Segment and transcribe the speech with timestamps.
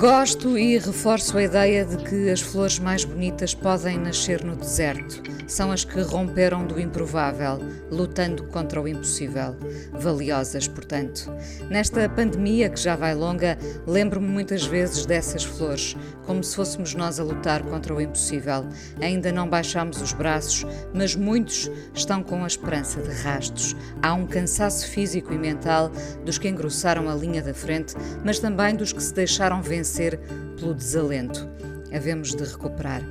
[0.00, 5.22] Gosto e reforço a ideia de que as flores mais bonitas podem nascer no deserto.
[5.46, 7.58] São as que romperam do improvável,
[7.90, 9.54] lutando contra o impossível.
[9.92, 11.30] Valiosas, portanto.
[11.68, 15.94] Nesta pandemia que já vai longa, lembro-me muitas vezes dessas flores,
[16.30, 18.64] como se fôssemos nós a lutar contra o impossível.
[19.00, 23.74] Ainda não baixamos os braços, mas muitos estão com a esperança de rastos.
[24.00, 25.90] Há um cansaço físico e mental
[26.24, 30.20] dos que engrossaram a linha da frente, mas também dos que se deixaram vencer
[30.56, 31.48] pelo desalento.
[31.92, 33.02] Havemos de recuperar.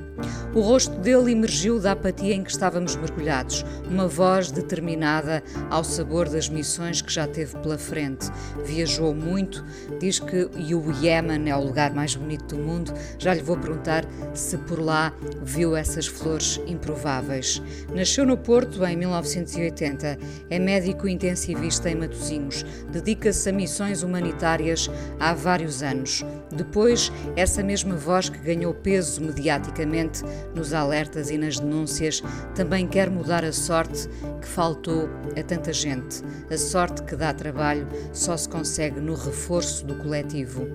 [0.54, 6.28] O rosto dele emergiu da apatia em que estávamos mergulhados, uma voz determinada ao sabor
[6.28, 8.30] das missões que já teve pela frente.
[8.64, 9.64] Viajou muito,
[9.98, 12.92] diz que o Iémen é o lugar mais bonito do mundo.
[13.18, 17.62] Já lhe vou perguntar se por lá viu essas flores improváveis.
[17.94, 25.32] Nasceu no Porto em 1980, é médico intensivista em Matosinhos, dedica-se a missões humanitárias há
[25.32, 26.24] vários anos.
[26.50, 30.22] Depois, essa mesma voz que ganhou peso mediaticamente
[30.54, 32.22] nos alertas e nas denúncias,
[32.54, 34.08] também quer mudar a sorte
[34.40, 36.22] que faltou a tanta gente.
[36.50, 40.66] A sorte que dá trabalho só se consegue no reforço do coletivo.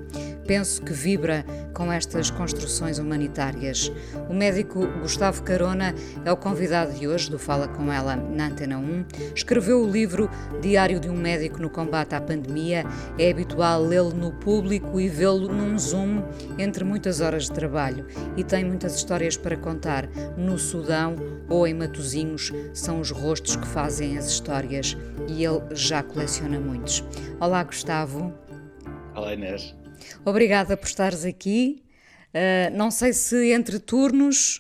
[0.48, 1.44] Penso que vibra
[1.74, 3.92] com estas construções humanitárias.
[4.30, 8.78] O médico Gustavo Carona é o convidado de hoje do Fala Com Ela na Antena
[8.78, 9.06] 1.
[9.36, 10.30] Escreveu o livro
[10.62, 12.86] Diário de um Médico no Combate à Pandemia.
[13.18, 16.24] É habitual lê-lo no público e vê-lo num Zoom
[16.59, 17.76] entre muitas horas de trabalho.
[18.38, 20.08] E tem muitas histórias para contar.
[20.38, 21.16] No Sudão
[21.50, 24.97] ou em Matozinhos são os rostos que fazem as histórias
[25.28, 27.03] e ele já coleciona muitos.
[27.40, 28.34] Olá, Gustavo.
[29.16, 29.75] Olá, Inês.
[30.24, 31.84] Obrigada por estares aqui.
[32.34, 34.57] Uh, não sei se entre turnos,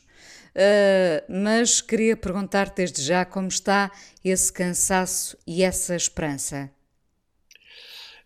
[0.55, 3.91] uh, mas queria perguntar desde já como está
[4.23, 6.69] esse cansaço e essa esperança.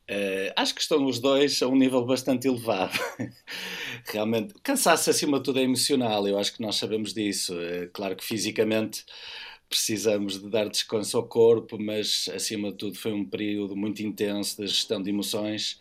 [0.09, 2.97] Uh, acho que estão os dois a um nível bastante elevado.
[4.05, 7.53] Realmente, cansaço acima de tudo é emocional, eu acho que nós sabemos disso.
[7.93, 9.05] claro que fisicamente
[9.69, 14.57] precisamos de dar descanso ao corpo, mas acima de tudo foi um período muito intenso
[14.59, 15.79] de gestão de emoções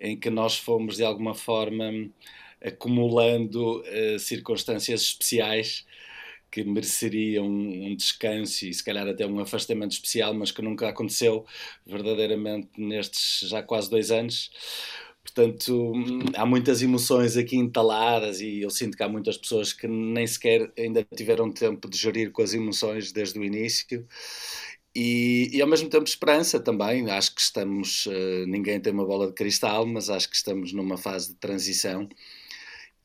[0.00, 2.10] em que nós fomos de alguma forma
[2.60, 5.86] acumulando uh, circunstâncias especiais
[6.50, 10.88] que mereceriam um, um descanso e se calhar até um afastamento especial, mas que nunca
[10.88, 11.44] aconteceu
[11.86, 14.50] verdadeiramente nestes já quase dois anos.
[15.22, 15.92] Portanto,
[16.34, 20.72] há muitas emoções aqui entaladas e eu sinto que há muitas pessoas que nem sequer
[20.76, 24.06] ainda tiveram tempo de gerir com as emoções desde o início.
[24.94, 27.10] E, e, ao mesmo tempo esperança também.
[27.10, 30.96] Acho que estamos, uh, ninguém tem uma bola de cristal, mas acho que estamos numa
[30.96, 32.08] fase de transição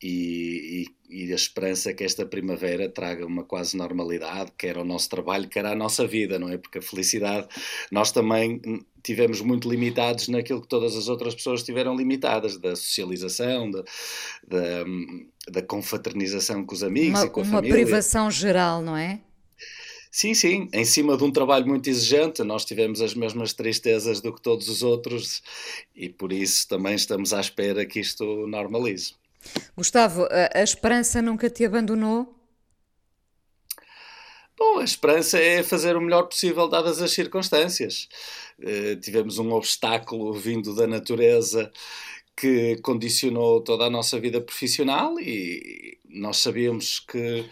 [0.06, 5.08] e, e, e, a esperança que esta primavera traga uma quase normalidade, quer ao nosso
[5.08, 6.58] trabalho, quer à nossa vida, não é?
[6.58, 7.48] Porque a felicidade,
[7.90, 8.60] nós também
[9.02, 13.82] tivemos muito limitados naquilo que todas as outras pessoas tiveram limitadas, da socialização, da,
[14.46, 14.84] da,
[15.50, 17.74] da confraternização com os amigos uma, e com a uma família.
[17.74, 19.20] Uma privação geral, não é?
[20.10, 24.34] Sim, sim, em cima de um trabalho muito exigente, nós tivemos as mesmas tristezas do
[24.34, 25.42] que todos os outros
[25.96, 29.14] e por isso também estamos à espera que isto normalize.
[29.76, 32.34] Gustavo, a, a esperança nunca te abandonou?
[34.56, 38.08] Bom, a esperança é fazer o melhor possível dadas as circunstâncias.
[38.58, 41.72] Uh, tivemos um obstáculo vindo da natureza
[42.36, 47.44] que condicionou toda a nossa vida profissional e nós sabíamos que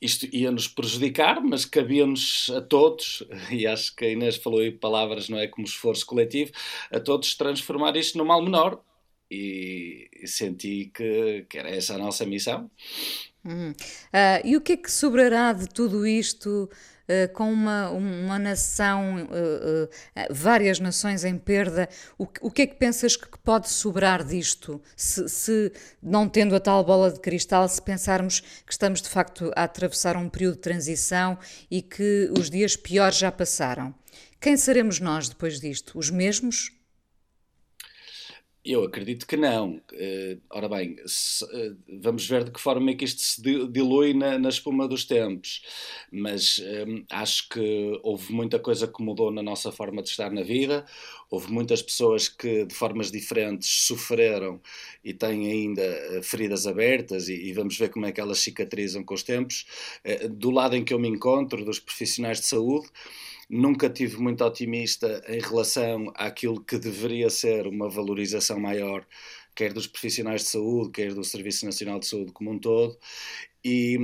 [0.00, 4.70] isto ia nos prejudicar, mas cabia-nos a todos, e acho que a Inês falou aí
[4.70, 6.52] palavras, não é como esforço coletivo,
[6.90, 8.80] a todos transformar isto no mal menor.
[9.30, 12.70] E, senti que, que, era essa a nossa missão.
[13.44, 13.70] Hum.
[13.70, 16.68] Uh, e o que é que sobrará de tudo isto
[17.08, 19.88] uh, com uma, uma nação, uh,
[20.30, 21.88] várias nações em perda?
[22.18, 24.82] O, o que é que pensas que pode sobrar disto?
[24.96, 25.72] Se, se,
[26.02, 30.16] não tendo a tal bola de cristal, se pensarmos que estamos de facto a atravessar
[30.16, 31.38] um período de transição
[31.70, 33.94] e que os dias piores já passaram.
[34.40, 35.98] Quem seremos nós depois disto?
[35.98, 36.77] Os mesmos?
[38.64, 39.76] Eu acredito que não.
[39.92, 44.12] Uh, ora bem, se, uh, vamos ver de que forma é que isto se dilui
[44.12, 45.62] na, na espuma dos tempos.
[46.12, 50.42] Mas um, acho que houve muita coisa que mudou na nossa forma de estar na
[50.42, 50.84] vida.
[51.30, 54.60] Houve muitas pessoas que, de formas diferentes, sofreram
[55.04, 59.04] e têm ainda uh, feridas abertas, e, e, vamos ver como é que elas cicatrizam
[59.04, 59.66] com os tempos.
[60.30, 62.88] do lado em que eu me encontro, dos profissionais de saúde
[63.48, 69.06] nunca tive muito otimista em relação àquilo que deveria ser uma valorização maior,
[69.54, 72.98] quer dos profissionais de saúde, quer do Serviço Nacional de Saúde como um todo,
[73.64, 73.98] e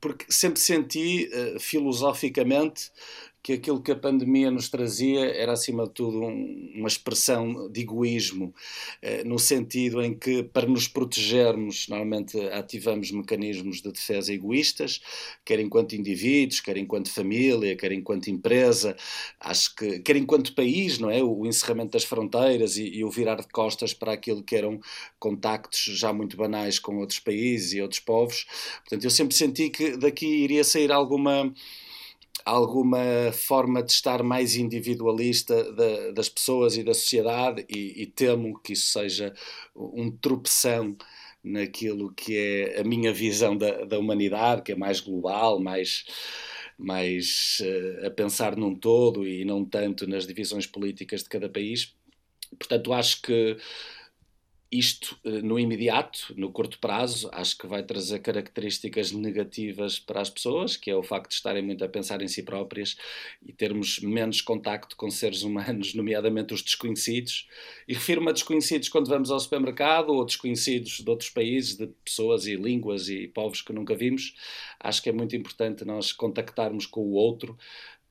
[0.00, 2.90] porque sempre senti uh, filosoficamente
[3.42, 7.80] que aquilo que a pandemia nos trazia era, acima de tudo, um, uma expressão de
[7.80, 8.54] egoísmo,
[9.00, 15.00] eh, no sentido em que, para nos protegermos, normalmente ativamos mecanismos de defesa egoístas,
[15.44, 18.94] quer enquanto indivíduos, quer enquanto família, quer enquanto empresa,
[19.40, 21.22] acho que, quer enquanto país, não é?
[21.22, 24.80] O, o encerramento das fronteiras e, e o virar de costas para aquilo que eram
[25.18, 28.46] contactos já muito banais com outros países e outros povos.
[28.80, 31.52] Portanto, eu sempre senti que daqui iria sair alguma
[32.44, 38.58] alguma forma de estar mais individualista da, das pessoas e da sociedade e, e, temo
[38.60, 39.32] que isso seja
[39.74, 40.96] um tropeção
[41.42, 46.04] naquilo que é a minha visão da, da humanidade, que é mais global, mais,
[46.78, 51.94] mais uh, a pensar num todo e não tanto nas divisões políticas de cada país.
[52.58, 53.56] Portanto, acho que
[54.72, 60.30] isto eh, no imediato, no curto prazo, acho que vai trazer características negativas para as
[60.30, 62.96] pessoas, que é o facto de estarem muito a pensar em si próprias
[63.44, 67.48] e termos menos contacto com seres humanos, nomeadamente os desconhecidos.
[67.88, 72.46] E refiro-me a desconhecidos quando vamos ao supermercado ou desconhecidos de outros países, de pessoas
[72.46, 74.36] e línguas e povos que nunca vimos.
[74.78, 77.58] Acho que é muito importante nós contactarmos com o outro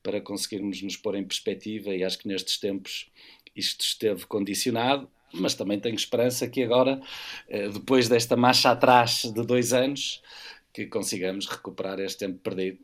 [0.03, 3.09] para conseguirmos nos pôr em perspectiva e acho que nestes tempos
[3.55, 7.01] isto esteve condicionado mas também tenho esperança que agora,
[7.47, 10.21] eh, depois desta marcha atrás de dois anos,
[10.73, 12.79] que consigamos recuperar este tempo perdido.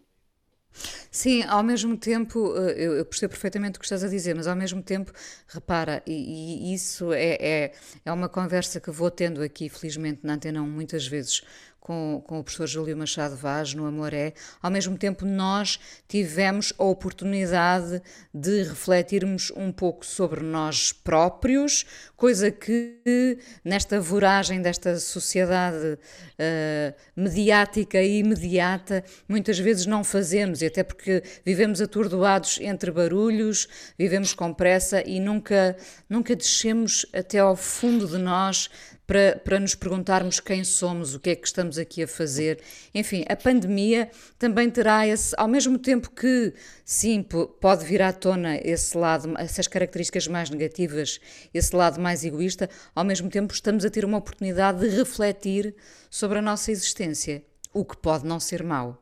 [1.09, 4.55] Sim, ao mesmo tempo, eh, eu percebo perfeitamente o que estás a dizer, mas ao
[4.55, 5.11] mesmo tempo,
[5.47, 10.33] repara, e, e isso é, é, é uma conversa que vou tendo aqui, felizmente, na
[10.33, 11.41] Antena 1, muitas vezes
[11.85, 16.83] com, com o professor Júlio Machado Vaz no Amoré, ao mesmo tempo nós tivemos a
[16.83, 18.01] oportunidade
[18.33, 21.85] de refletirmos um pouco sobre nós próprios,
[22.17, 30.65] coisa que nesta voragem desta sociedade uh, mediática e imediata muitas vezes não fazemos, e
[30.65, 35.77] até porque vivemos atordoados entre barulhos, vivemos com pressa e nunca,
[36.09, 38.71] nunca descemos até ao fundo de nós
[39.07, 42.61] para, para nos perguntarmos quem somos, o que é que estamos aqui a fazer.
[42.93, 46.53] Enfim, a pandemia também terá esse, ao mesmo tempo que,
[46.83, 47.23] sim,
[47.59, 51.19] pode vir à tona esse lado, essas características mais negativas,
[51.53, 55.75] esse lado mais egoísta, ao mesmo tempo estamos a ter uma oportunidade de refletir
[56.09, 57.43] sobre a nossa existência,
[57.73, 59.01] o que pode não ser mau.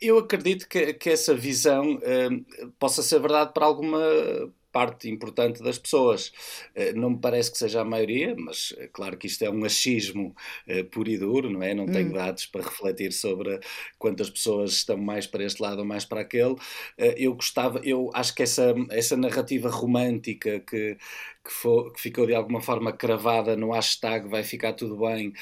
[0.00, 2.28] Eu acredito que, que essa visão eh,
[2.78, 3.98] possa ser verdade para alguma
[4.72, 6.32] parte importante das pessoas.
[6.74, 9.64] Eh, não me parece que seja a maioria, mas é claro que isto é um
[9.64, 10.34] achismo
[10.68, 11.74] uh, puro e duro, não é?
[11.74, 12.12] Não tenho hum.
[12.12, 13.60] dados para refletir sobre
[13.98, 16.56] quantas pessoas estão mais para este lado ou mais para aquele.
[16.96, 20.96] Eu gostava, eu acho que essa, essa narrativa romântica que,
[21.44, 25.32] que, que, ficou de alguma forma cravada no hashtag vai ficar tudo bem,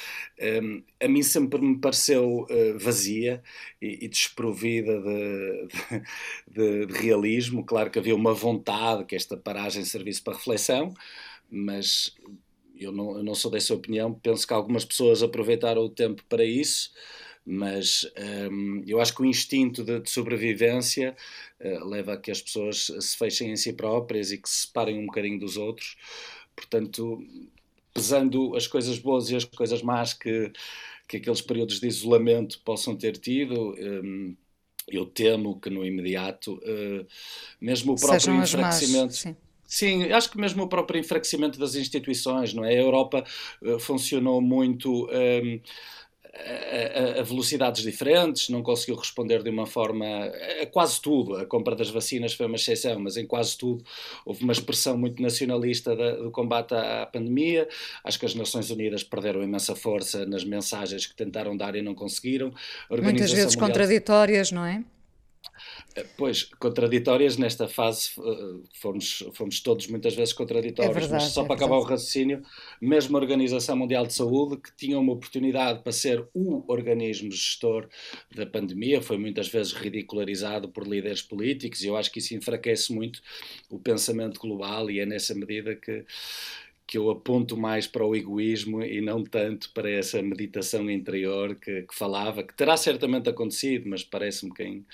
[0.62, 3.42] um, a mim sempre me pareceu uh, vazia
[3.80, 5.68] e, e desprovida de,
[6.46, 7.64] de, de, realismo.
[7.64, 10.94] Claro que havia uma vontade que esta paragem servisse para reflexão,
[11.50, 12.14] mas
[12.76, 14.14] eu não, eu não sou dessa opinião.
[14.14, 16.92] Penso que algumas pessoas aproveitaram o tempo para isso
[17.50, 18.06] mas
[18.50, 21.16] um, eu acho que o instinto de, de sobrevivência
[21.58, 24.98] uh, leva a que as pessoas se fechem em si próprias e que se separem
[24.98, 25.96] um bocadinho dos outros.
[26.54, 27.24] Portanto,
[27.94, 30.52] pesando as coisas boas e as coisas más que,
[31.08, 34.36] que aqueles períodos de isolamento possam ter tido, um,
[34.86, 37.06] eu temo que no imediato, uh,
[37.58, 39.14] mesmo o próprio Sejam enfraquecimento.
[39.14, 39.36] Sim.
[39.64, 42.70] Sim, acho que mesmo o próprio enfraquecimento das instituições, não é?
[42.70, 43.24] A Europa
[43.62, 45.08] uh, funcionou muito.
[45.10, 45.60] Um,
[46.38, 50.06] a, a, velocidades diferentes, não conseguiu responder de uma forma
[50.62, 51.36] a quase tudo.
[51.36, 53.84] A compra das vacinas foi uma exceção, mas em quase tudo
[54.24, 57.68] houve uma expressão muito nacionalista da, do combate à, à, pandemia.
[58.04, 61.94] Acho que as Nações Unidas perderam imensa força nas mensagens que tentaram dar e não
[61.94, 62.52] conseguiram.
[62.90, 63.68] Muitas vezes Mundial...
[63.68, 64.84] contraditórias, não é?
[65.94, 71.32] Eh, pois, contraditórias nesta fase, eh, fomos, fomos todos muitas vezes contraditórios, é verdade, mas
[71.32, 72.42] só é para acabar o raciocínio,
[72.80, 77.88] mesmo a Organização Mundial de Saúde, que tinha uma oportunidade para ser o organismo gestor
[78.34, 82.92] da pandemia, foi muitas vezes ridicularizado por líderes políticos, e eu acho que isso enfraquece
[82.92, 83.20] muito
[83.70, 86.04] o pensamento global, e é nessa medida que
[86.88, 91.82] que eu aponto mais para o egoísmo e não tanto para essa meditação interior que,
[91.82, 94.86] que falava, que terá certamente acontecido, mas parece-me que em,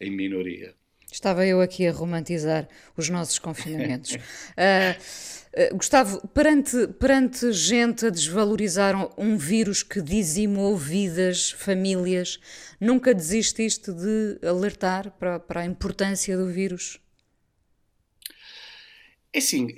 [0.00, 0.74] em minoria.
[1.10, 4.14] Estava eu aqui a romantizar os nossos confinamentos.
[4.14, 4.18] uh,
[5.72, 12.40] uh, Gustavo, perante, perante gente a desvalorizar um vírus que dizimou vidas, famílias,
[12.80, 17.00] nunca desististe de alertar para, para a importância do vírus?
[19.36, 19.68] É assim,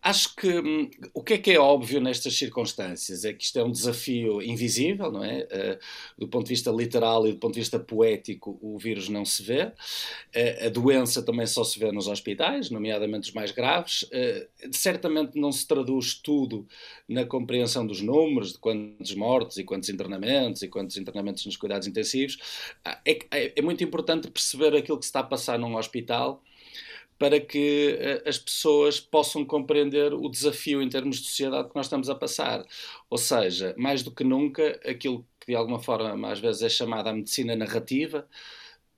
[0.00, 3.64] acho que hum, o que é que é óbvio nestas circunstâncias é que isto é
[3.64, 5.40] um desafio invisível, não é?
[5.42, 5.78] Uh,
[6.16, 9.42] do ponto de vista literal e do ponto de vista poético, o vírus não se
[9.42, 9.64] vê.
[9.64, 14.02] Uh, a doença também só se vê nos hospitais, nomeadamente os mais graves.
[14.02, 16.64] Uh, certamente não se traduz tudo
[17.08, 21.88] na compreensão dos números, de quantos mortos e quantos internamentos e quantos internamentos nos cuidados
[21.88, 22.38] intensivos.
[23.04, 26.40] É, é, é muito importante perceber aquilo que se está a passar num hospital
[27.18, 31.86] para que uh, as pessoas possam compreender o desafio em termos de sociedade que nós
[31.86, 32.64] estamos a passar.
[33.10, 37.10] Ou seja, mais do que nunca, aquilo que de alguma forma às vezes é chamada
[37.10, 38.28] a medicina narrativa,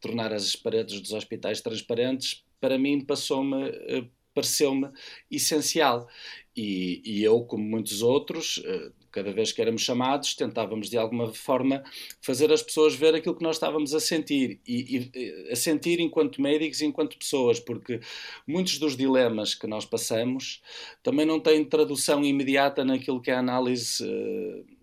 [0.00, 4.90] tornar as paredes dos hospitais transparentes, para mim passou-me, uh, pareceu-me
[5.30, 6.08] essencial.
[6.54, 11.32] E, e, eu, como muitos outros, uh, cada vez que éramos chamados, tentávamos de alguma
[11.32, 11.82] forma
[12.20, 16.40] fazer as pessoas ver aquilo que nós estávamos a sentir e, e a sentir enquanto
[16.40, 18.00] médicos e enquanto pessoas, porque
[18.46, 20.62] muitos dos dilemas que nós passamos
[21.02, 24.04] também não têm tradução imediata naquilo que é a análise.
[24.04, 24.79] Uh,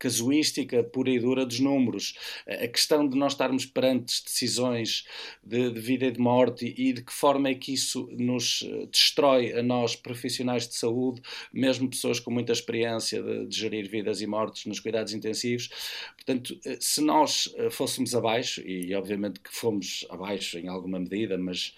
[0.00, 2.14] casuística pura e dura dos números.
[2.48, 5.04] A questão de nós estarmos perante decisões
[5.44, 8.86] de, de, vida e de morte e de que forma é que isso nos eh,
[8.90, 11.20] destrói a nós, profissionais de saúde,
[11.52, 15.68] mesmo pessoas com muita experiência de, de gerir vidas e mortes nos cuidados intensivos.
[16.16, 21.36] Portanto, eh, se nós eh, fôssemos abaixo, e obviamente que fomos abaixo em alguma medida,
[21.36, 21.74] mas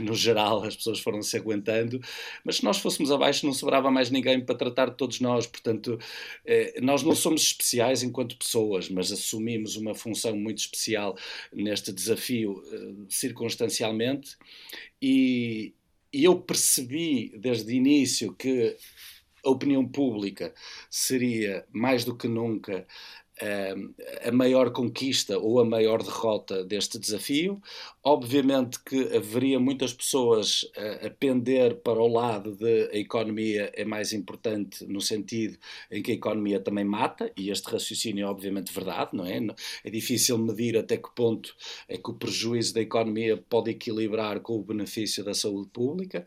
[0.00, 2.00] no geral as pessoas foram se aguentando,
[2.44, 5.46] mas se nós fôssemos abaixo não sobrava mais ninguém para tratar de todos nós.
[5.46, 5.98] Portanto,
[6.82, 11.16] nós não somos especiais enquanto pessoas, mas assumimos uma função muito especial
[11.52, 14.36] neste desafio uh, circunstancialmente.
[15.00, 15.72] E,
[16.12, 18.76] e eu percebi desde o início que
[19.44, 20.54] a opinião pública
[20.90, 22.86] seria mais do que nunca
[24.22, 27.60] a maior conquista ou a maior derrota deste desafio.
[28.02, 30.64] Obviamente que haveria muitas pessoas
[31.04, 35.58] a, pender para o lado de a economia é mais importante no sentido
[35.90, 39.34] em que a economia também mata, e este raciocínio é obviamente verdade, não é?
[39.82, 41.54] É difícil medir até que ponto
[41.88, 46.24] é que o prejuízo da economia pode equilibrar com o benefício da saúde pública.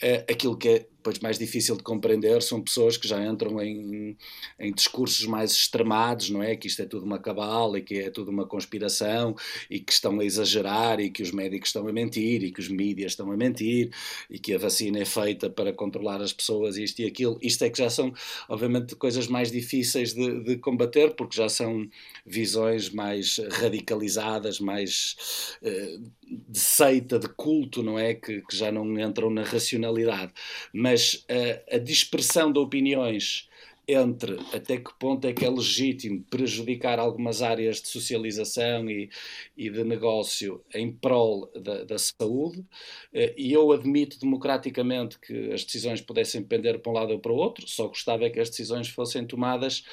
[0.00, 4.16] Eh, aquilo que é depois mais difícil de compreender são pessoas que já entram em,
[4.58, 6.56] em discursos mais extremados, não é?
[6.56, 9.36] Que isto é tudo uma cabala e que é tudo uma conspiração
[9.68, 12.70] e que estão a exagerar e que os médicos estão a mentir e que os
[12.70, 13.90] mídias estão a mentir
[14.30, 17.38] e que a vacina é feita para controlar as pessoas isto e aquilo.
[17.42, 18.10] Isto é que já são,
[18.48, 21.86] obviamente, coisas mais difíceis de, de combater porque já são
[22.24, 25.16] visões mais radicalizadas, mais
[25.62, 26.02] uh,
[26.48, 28.14] de seita, de culto, não é?
[28.14, 30.32] Que, que já não entram na racionalidade.
[30.72, 33.48] Mas mas a, a dispersão de opiniões
[33.86, 39.10] entre até que ponto é que é legítimo prejudicar algumas áreas de socialização e,
[39.56, 42.64] e de negócio em prol da, da, saúde,
[43.12, 47.32] eh, e eu admito democraticamente que as decisões pudessem pender para um lado ou para
[47.32, 49.84] o outro, só gostava é que as decisões fossem tomadas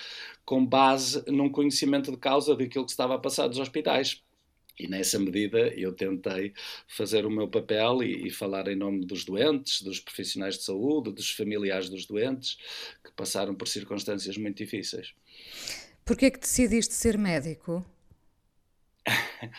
[0.45, 4.23] com base num conhecimento de causa daquilo que estava a passar dos hospitais
[4.83, 6.53] e nessa medida eu tentei
[6.87, 11.11] fazer o meu papel e, e, falar em nome dos doentes, dos profissionais de saúde,
[11.11, 12.57] dos familiares dos doentes
[13.03, 15.13] que passaram por circunstâncias muito difíceis.
[16.03, 17.85] Por que é que decidiste ser médico?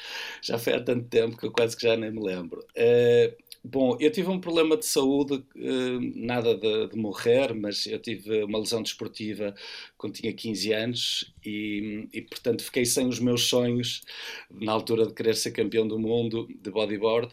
[0.42, 2.60] já foi há tanto tempo que eu quase que já nem me lembro.
[2.76, 7.98] Uh, Bom, eu tive um problema de saúde, eh, nada de, de, morrer, mas eu
[8.00, 9.54] tive uma lesão desportiva
[9.96, 14.02] quando tinha 15 anos e, e, portanto, fiquei sem os meus sonhos
[14.50, 17.32] na altura de querer ser campeão do mundo de bodyboard.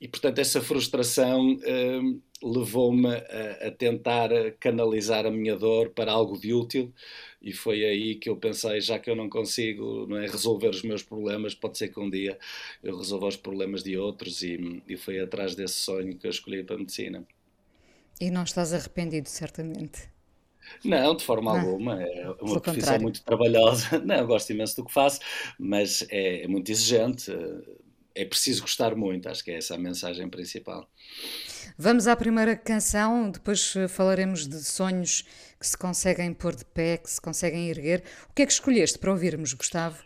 [0.00, 2.00] E, portanto, essa frustração eh,
[2.42, 4.28] levou-me a, a, tentar
[4.60, 6.92] canalizar a minha dor para algo de útil
[7.40, 10.82] e foi aí que eu pensei, já que eu não consigo não é, resolver os
[10.82, 12.38] meus problemas, pode ser que um dia
[12.82, 16.62] eu resolva os problemas de outros e, e foi atrás desse sonho que eu escolhi
[16.62, 17.26] para a medicina.
[18.20, 20.08] E não estás arrependido, certamente?
[20.84, 21.60] Não, de forma não.
[21.60, 22.02] alguma.
[22.02, 23.02] É uma profissão contrário.
[23.02, 23.98] muito trabalhosa.
[24.04, 25.20] Não, eu gosto imenso do que faço,
[25.58, 27.30] mas é, é muito exigente.
[28.16, 30.88] É preciso gostar muito, acho que é essa a mensagem principal.
[31.76, 35.22] Vamos à primeira canção, depois eh, falaremos de sonhos
[35.60, 38.02] que se conseguem pôr de pé, que se conseguem erguer.
[38.30, 40.02] O que é que escolheste para ouvirmos, Gustavo?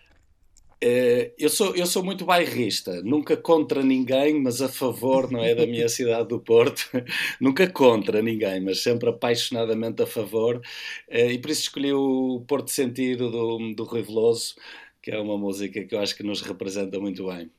[0.83, 5.55] Uh, eu, sou, eu sou muito bairrista, nunca contra ninguém, mas a favor, não é,
[5.55, 6.91] da minha cidade do Porto,
[7.41, 12.71] nunca contra ninguém, mas sempre apaixonadamente a favor, uh, e por isso escolhi o Porto
[12.71, 14.55] Sentido do, do Rui Veloso,
[15.03, 17.51] que é uma música que eu acho que nos representa muito bem.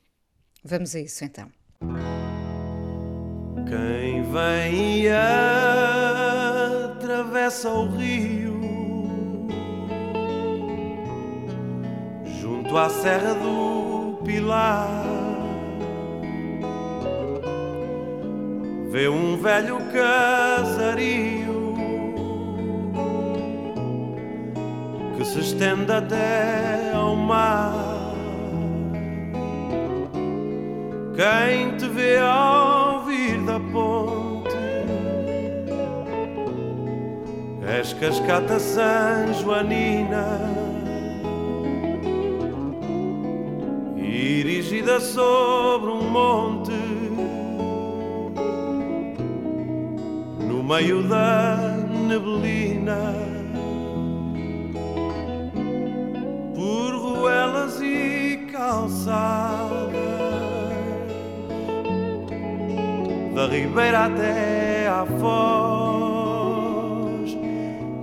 [0.64, 1.50] Vamos a isso então.
[3.68, 5.10] Quem vem e
[6.92, 8.62] atravessa o rio
[12.40, 15.04] junto à Serra do Pilar
[18.92, 21.74] vê um velho casario
[25.18, 27.91] que se estende até ao mar.
[31.22, 34.56] Quem te vê ao vir da ponte?
[37.80, 40.40] És cascata San Joanina.
[43.98, 46.72] Erigida sobre um monte.
[50.40, 53.14] No meio da neblina.
[56.56, 59.51] Por ruelas e calçadas
[63.42, 65.36] da ribeira até à foz,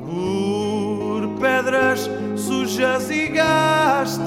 [0.04, 4.24] por pedras sujas e gastas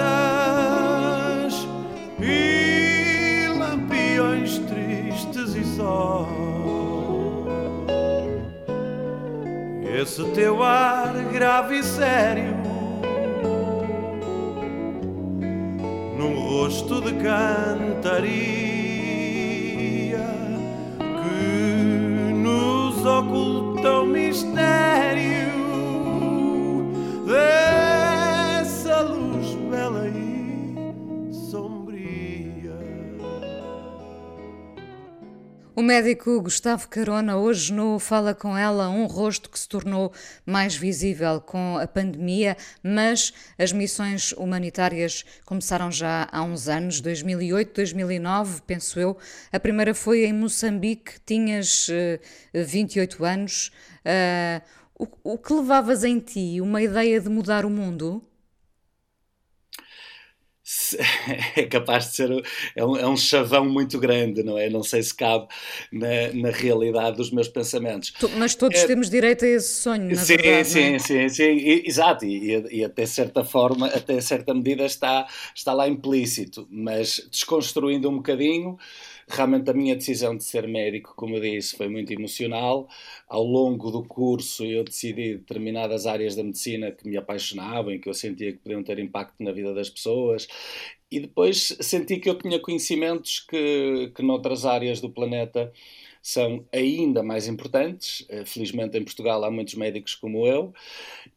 [2.18, 6.26] e lampiões tristes e só.
[10.02, 12.56] Esse teu ar grave e sério,
[16.18, 18.71] num rosto de cantaria.
[35.82, 40.14] O médico Gustavo Carona hoje no Fala com ela, um rosto que se tornou
[40.46, 47.74] mais visível com a pandemia, mas as missões humanitárias começaram já há uns anos, 2008,
[47.74, 49.18] 2009, penso eu.
[49.52, 52.22] A primeira foi em Moçambique, tinhas uh,
[52.54, 53.72] eh, 28 anos.
[54.06, 54.62] Uh,
[55.24, 56.62] o, o que levavas em ti?
[56.62, 58.24] Uma ideia de mudar o mundo?
[61.56, 62.44] é capaz de ser
[62.76, 64.70] é um, é um, chavão muito grande, não é?
[64.70, 65.48] Não sei se cabe
[65.92, 68.14] na, na realidade dos meus pensamentos.
[68.38, 70.68] Mas todos é, temos direito a esse sonho, sim, verdade.
[70.68, 71.00] Sim, é?
[71.00, 75.88] sim, sim, e, exato, e, e, até certa forma, até certa medida está, está lá
[75.88, 78.78] implícito, mas desconstruindo um bocadinho,
[79.32, 82.88] realmente a minha decisão de ser médico, como eu disse, foi muito emocional.
[83.28, 88.14] Ao longo do curso eu decidi determinadas áreas da medicina que me apaixonavam que eu
[88.14, 90.48] sentia que podiam ter impacto na vida das pessoas.
[91.10, 95.72] E depois senti que eu tinha conhecimentos que, que noutras áreas do planeta
[96.22, 98.26] são ainda mais importantes.
[98.30, 100.74] Eh, felizmente em Portugal há muitos médicos como eu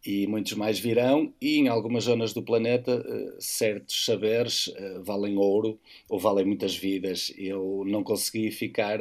[0.05, 5.37] e muitos mais virão, e em algumas zonas do planeta eh, certos saberes eh, valem
[5.38, 7.33] ouro ou valem muitas vidas.
[7.37, 8.99] Eu não consegui ficar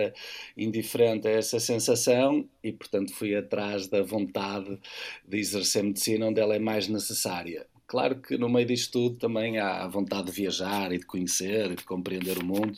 [0.58, 4.80] indiferente a essa sensação e, portanto, fui atrás da vontade
[5.28, 7.68] de exercer medicina onde ela é mais necessária.
[7.86, 11.72] Claro que no meio disto tudo também há a vontade de viajar e de conhecer
[11.72, 12.78] e de compreender o mundo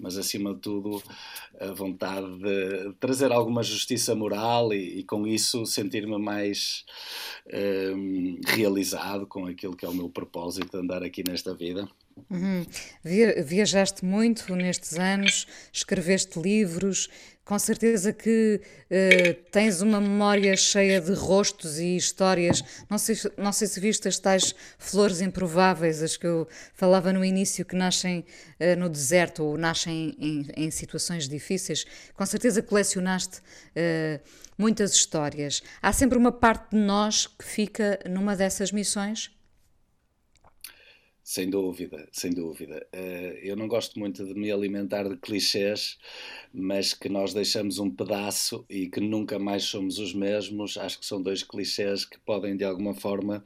[0.00, 1.02] mas acima de tudo
[1.60, 6.84] a vontade de trazer alguma justiça moral e, e com isso sentir-me mais
[7.94, 11.88] um, realizado com aquilo que é o meu propósito de andar aqui nesta vida.
[12.28, 12.66] Uhum.
[13.44, 17.08] Viajaste muito nestes anos, escreveste livros,
[17.44, 22.62] com certeza que uh, tens uma memória cheia de rostos e histórias.
[22.88, 27.24] Não sei, não sei se viste as tais flores improváveis, as que eu falava no
[27.24, 28.24] início, que nascem
[28.60, 31.84] uh, no deserto ou nascem em, em, situações difíceis.
[32.14, 34.20] Com certeza colecionaste uh,
[34.56, 35.62] muitas histórias.
[35.82, 39.30] Há sempre uma parte de nós que fica numa dessas missões?
[41.30, 42.84] Sem dúvida, sem dúvida.
[42.92, 45.96] Uh, eu não gosto muito de me alimentar de clichês,
[46.52, 50.76] mas que nós deixamos um pedaço e que nunca mais somos os mesmos.
[50.76, 53.44] Acho que são dois clichês que podem, de alguma forma,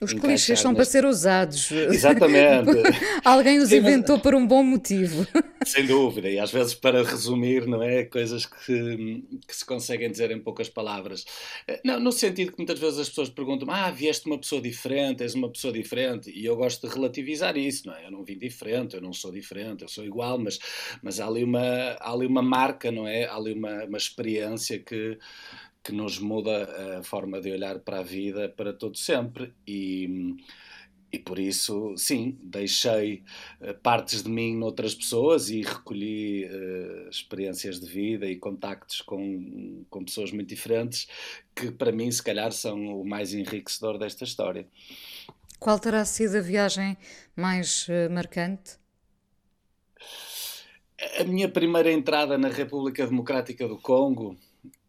[0.00, 1.70] os clichês são para ser usados.
[1.70, 2.70] Exatamente.
[3.24, 4.22] Alguém os Sim, inventou mas...
[4.22, 5.26] por um bom motivo.
[5.64, 8.04] Sem dúvida, e às vezes para resumir, não é?
[8.04, 11.24] Coisas que, que se conseguem dizer em poucas palavras.
[11.66, 15.22] Eh, não, no sentido que muitas vezes as pessoas perguntam: Ah, vieste uma pessoa diferente,
[15.22, 18.06] és uma pessoa diferente, e eu gosto de relativizar isso, não é?
[18.06, 20.58] Eu não vim diferente, eu não sou diferente, eu sou igual, mas,
[21.02, 23.24] mas há, ali uma, há ali uma marca, não é?
[23.24, 25.18] Há ali uma, uma experiência que
[25.84, 30.34] que nos muda a forma de olhar para a vida para todo sempre e
[31.14, 33.22] e por isso, sim, deixei
[33.60, 39.84] uh, partes de mim noutras pessoas e recolhi uh, experiências de vida e contactos com,
[39.88, 41.06] com pessoas muito diferentes
[41.54, 44.66] que, para mim, se calhar, são o mais enriquecedor desta história.
[45.60, 46.96] Qual terá sido a viagem
[47.36, 48.72] mais uh, marcante?
[51.20, 54.36] A minha primeira entrada na República Democrática do Congo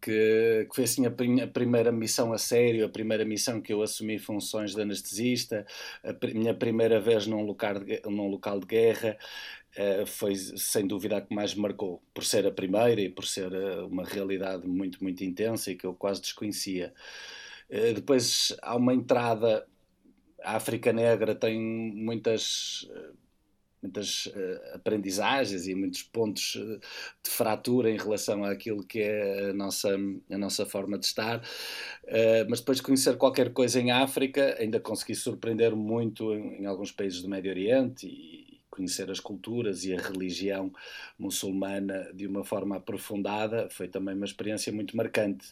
[0.02, 3.74] que, que foi assim a, prim a, primeira missão a sério, a primeira missão que
[3.74, 5.66] eu assumi funções de anestesista,
[6.04, 9.18] a pr minha primeira vez num local de, num local de guerra,
[9.78, 13.26] uh, foi sem dúvida a que mais me marcou, por ser a primeira e por
[13.26, 16.94] ser uh, uma realidade muito, muito intensa e que eu quase desconhecia.
[17.70, 19.68] Uh, depois há uma entrada,
[20.44, 22.88] a África Negra tem muitas
[23.82, 26.80] muitas uh, aprendizagens e muitos pontos uh,
[27.24, 29.96] de fratura em relação àquilo que é a nossa,
[30.30, 31.40] a nossa forma de estar.
[31.40, 36.66] Uh, mas depois de conhecer qualquer coisa em África, ainda consegui surpreender muito em, em
[36.66, 40.72] alguns países do Médio Oriente e, conhecer as culturas e a religião
[41.18, 45.48] muçulmana de uma forma aprofundada foi também uma experiência muito marcante.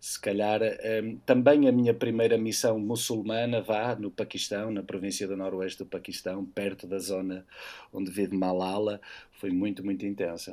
[0.00, 5.36] Se calhar um, também a minha primeira missão muçulmana vá no Paquistão, na província do
[5.36, 7.46] Noroeste do Paquistão, perto da zona
[7.92, 9.00] onde vive Malala,
[9.32, 10.52] foi muito, muito intensa.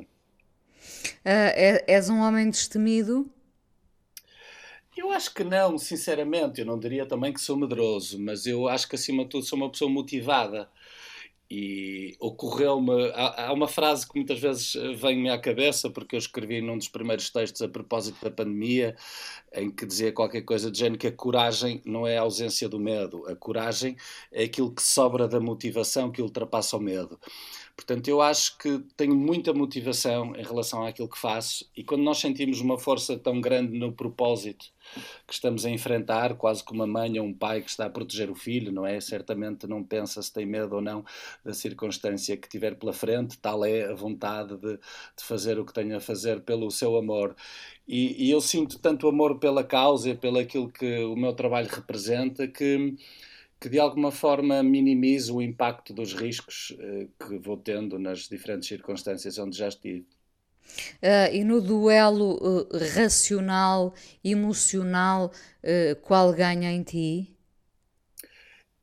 [1.20, 3.30] Uh, és um homem destemido?
[4.96, 6.60] Eu acho que não, sinceramente.
[6.60, 9.58] Eu não diria também que sou medroso, mas eu acho que acima de tudo sou
[9.58, 10.68] uma pessoa motivada.
[11.50, 13.10] E ocorreu-me.
[13.10, 16.88] Há, há, uma frase que muitas vezes vem-me à cabeça, porque eu escrevi num dos
[16.88, 18.94] primeiros textos a propósito da pandemia,
[19.52, 22.78] em que dizia qualquer coisa de género que a coragem não é a ausência do
[22.78, 23.96] medo, a coragem
[24.30, 27.18] é aquilo que sobra da motivação que ultrapassa o medo.
[27.80, 32.18] Portanto, eu acho que tenho muita motivação em relação àquilo que faço e quando nós
[32.18, 34.66] sentimos uma força tão grande no propósito
[35.26, 38.30] que estamos a enfrentar, quase como uma mãe ou um pai que está a proteger
[38.30, 39.00] o filho, não é?
[39.00, 41.02] Certamente não pensa se tem medo ou não
[41.42, 45.72] da circunstância que tiver pela frente, tal é a vontade de, de fazer o que
[45.72, 47.34] tem a fazer pelo seu amor.
[47.88, 51.68] E, e eu sinto tanto amor pela causa e pelo aquilo que o meu trabalho
[51.70, 52.94] representa que
[53.60, 58.66] que de alguma forma minimize o impacto dos riscos uh, que vou tendo nas diferentes
[58.66, 60.06] circunstâncias onde já estive.
[61.02, 63.94] Uh, e no duelo uh, racional,
[64.24, 65.30] emocional,
[66.02, 67.36] qual ganha em ti?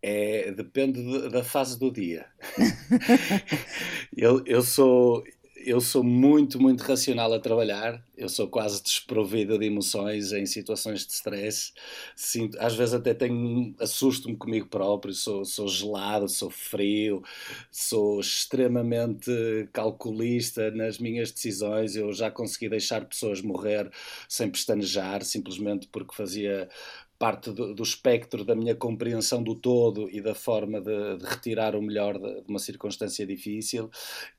[0.02, 2.28] É, depende de, da fase do dia.
[4.16, 5.24] eu, eu, sou,
[5.66, 8.04] eu sou muito, muito racional a trabalhar.
[8.16, 11.74] Eu sou quase desprovido de emoções em situações de stress.
[12.16, 15.14] Sinto, às vezes até tenho assusto-me comigo próprio.
[15.14, 17.24] Sou, sou gelado, sou frio,
[17.72, 19.32] sou extremamente
[19.74, 21.96] calculista nas minhas decisões.
[21.96, 23.90] Eu já consegui deixar pessoas morrer
[24.30, 26.70] sem pestanejar, simplesmente porque fazia
[27.20, 31.76] parte do, do, espectro da minha compreensão do todo e da forma de, de retirar
[31.76, 33.90] o melhor de, de, uma circunstância difícil.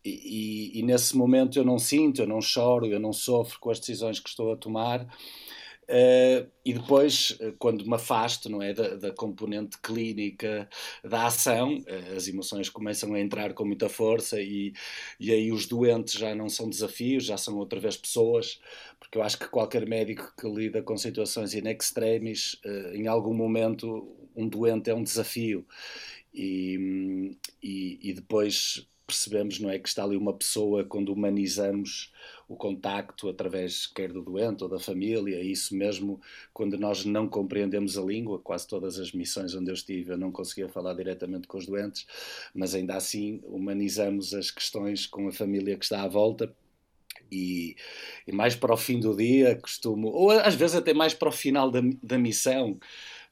[0.04, 3.70] E, e, e, nesse momento eu não sinto, eu não choro, eu não sofro com
[3.70, 5.06] as decisões que estou a tomar
[5.88, 10.68] Uh, e depois, eh, quando me afasto não é, da, da, componente clínica
[11.03, 14.74] da ação, uh, as emoções começam a entrar com muita força e,
[15.18, 18.61] e aí os doentes já não são desafios, já são outra vez pessoas,
[19.01, 23.33] porque eu acho que qualquer médico que lida com situações in extremis, uh, em algum
[23.33, 25.66] momento um doente é um desafio.
[26.35, 32.12] E, e, e depois percebemos não é que está ali uma pessoa quando humanizamos
[32.46, 36.20] o contacto através quer do doente ou da família, isso mesmo
[36.52, 40.30] quando nós não compreendemos a língua, quase todas as missões onde eu estive eu não
[40.30, 42.06] conseguia falar diretamente com os doentes,
[42.54, 46.54] mas ainda assim humanizamos as questões com a família que está à volta
[47.32, 47.76] e,
[48.26, 51.32] e, mais para o fim do dia costumo, ou às vezes até mais para o
[51.32, 52.78] final da, da missão,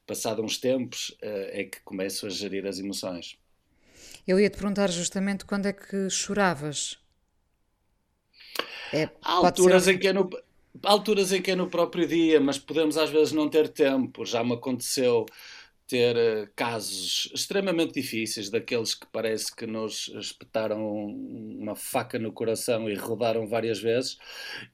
[0.07, 3.39] passado uns tempos, eh, é que começo a gerir as emoções.
[4.27, 6.99] Eu ia te perguntar justamente quando é que choravas.
[8.93, 9.95] É, há alturas, ser...
[9.95, 10.29] em que é no,
[10.83, 14.25] alturas em que é no próprio dia, mas podemos às vezes não ter tempo.
[14.25, 15.27] Já me aconteceu
[15.87, 22.91] ter uh, casos extremamente difíceis, daqueles que parece que nos espetaram uma faca no coração
[22.91, 24.19] e rodaram várias vezes,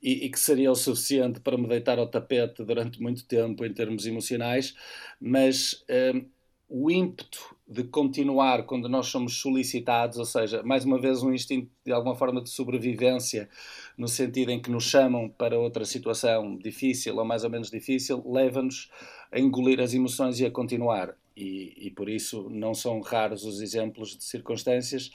[0.03, 3.73] e, e, que seria o suficiente para me deitar ao tapete durante muito tempo em
[3.73, 4.75] termos emocionais,
[5.21, 6.27] mas uh,
[6.75, 11.71] o ímpeto de continuar quando nós somos solicitados, ou seja, mais uma vez um instinto
[11.85, 13.47] de alguma forma de sobrevivência,
[13.95, 18.23] no sentido em que nos chamam para outra situação difícil ou mais ou menos difícil,
[18.27, 18.91] leva-nos
[19.31, 21.15] a engolir as emoções e a continuar.
[21.37, 25.11] E, e por isso não são raros os exemplos de circunstâncias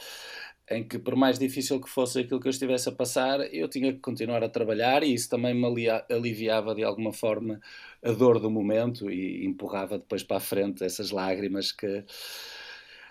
[0.70, 3.94] em que, por mais difícil que fosse aquilo que eu estivesse a passar, eu tinha
[3.94, 7.60] que continuar a trabalhar e isso também me aliviava de alguma forma
[8.04, 12.04] a dor do momento e empurrava depois para a frente essas lágrimas que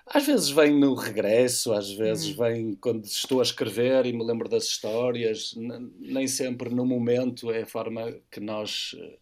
[0.07, 2.43] Às vezes vem no regresso, às vezes hum.
[2.43, 5.55] vem quando estou a escrever e me lembro das histórias,
[5.99, 9.19] nem sempre no momento é a forma que nós eh,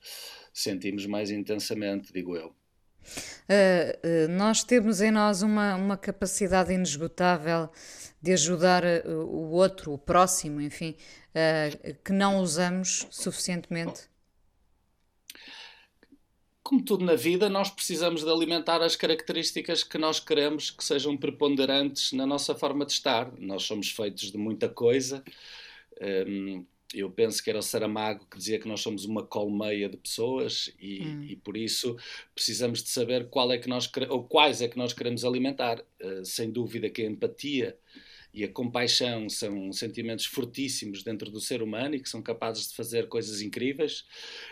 [0.52, 2.54] sentimos mais intensamente, digo eu.
[3.48, 7.68] Uh, uh, nós temos em nós uma, uma capacidade inesgotável
[8.24, 10.96] de ajudar uh, o outro, o próximo, enfim,
[12.02, 14.08] que não usamos suficientemente.
[16.62, 21.14] Como tudo na vida, nós precisamos de alimentar as características que nós queremos que sejam
[21.14, 23.30] preponderantes na nossa forma de estar.
[23.38, 25.22] Nós somos feitos de muita coisa.
[26.00, 29.98] Um, eu penso que era o Saramago que dizia que nós somos uma colmeia de
[29.98, 31.24] pessoas e, hum.
[31.24, 31.96] e, por isso
[32.34, 35.84] precisamos de saber qual é que nós ou quais é que nós queremos alimentar.
[36.02, 37.76] Uh, sem dúvida que a empatia
[38.34, 42.74] e a compaixão são sentimentos fortíssimos dentro do ser humano e que são capazes de
[42.74, 44.04] fazer coisas incríveis.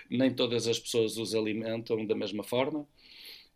[0.09, 2.87] Nem todas as pessoas os alimentam da mesma forma.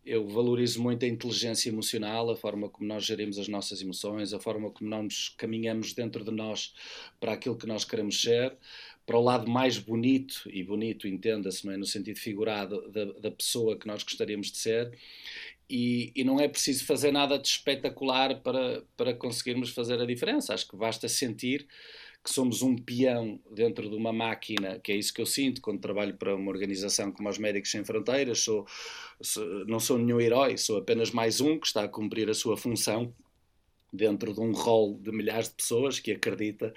[0.05, 4.39] Eu valorizo muito a inteligência emocional, a forma como nós gerimos as nossas emoções, a
[4.39, 6.73] forma como nós caminhamos dentro de nós
[7.21, 8.55] para aquilo que nós queremos ser,
[9.05, 11.77] para o lado mais bonito, e bonito entenda-se é?
[11.77, 14.97] no sentido figurado, da, da pessoa que nós gostaríamos de ser,
[15.69, 20.53] e, e, não é preciso fazer nada de espetacular para, para conseguirmos fazer a diferença.
[20.53, 21.67] Acho que basta sentir
[22.23, 25.79] que somos um peão dentro de uma máquina, que é isso que eu sinto quando
[25.79, 28.39] trabalho para uma organização como os Médicos Sem Fronteiras.
[28.39, 28.65] Sou,
[29.21, 32.57] sou, não sou nenhum herói, sou apenas mais um que está a cumprir a sua
[32.57, 33.13] função
[33.91, 36.73] dentro de um rol de milhares de pessoas que acredita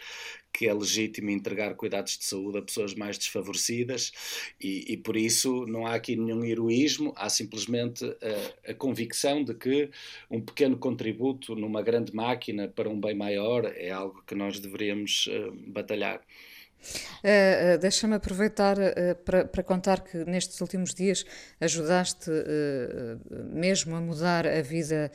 [0.53, 4.13] que é legítimo entregar cuidados de saúde a pessoas mais desfavorecidas
[4.61, 9.55] e, e por isso não há aqui nenhum heroísmo, há simplesmente a, a, convicção de
[9.55, 9.91] que
[10.31, 15.29] um pequeno contributo numa grande máquina para um bem maior é algo que nós deveríamos
[15.29, 16.21] uh, batalhar.
[16.81, 21.25] Uh, uh, Deixa-me aproveitar uh, para, contar que nestes últimos dias
[21.61, 22.31] ajudaste
[23.53, 25.11] mesmo a mudar a vida,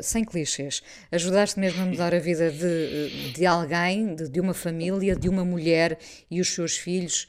[0.00, 5.16] sem clichês, ajudaste mesmo a mudar a vida de, de alguém, de, de uma família,
[5.16, 5.98] de uma mulher
[6.30, 7.26] e os seus filhos,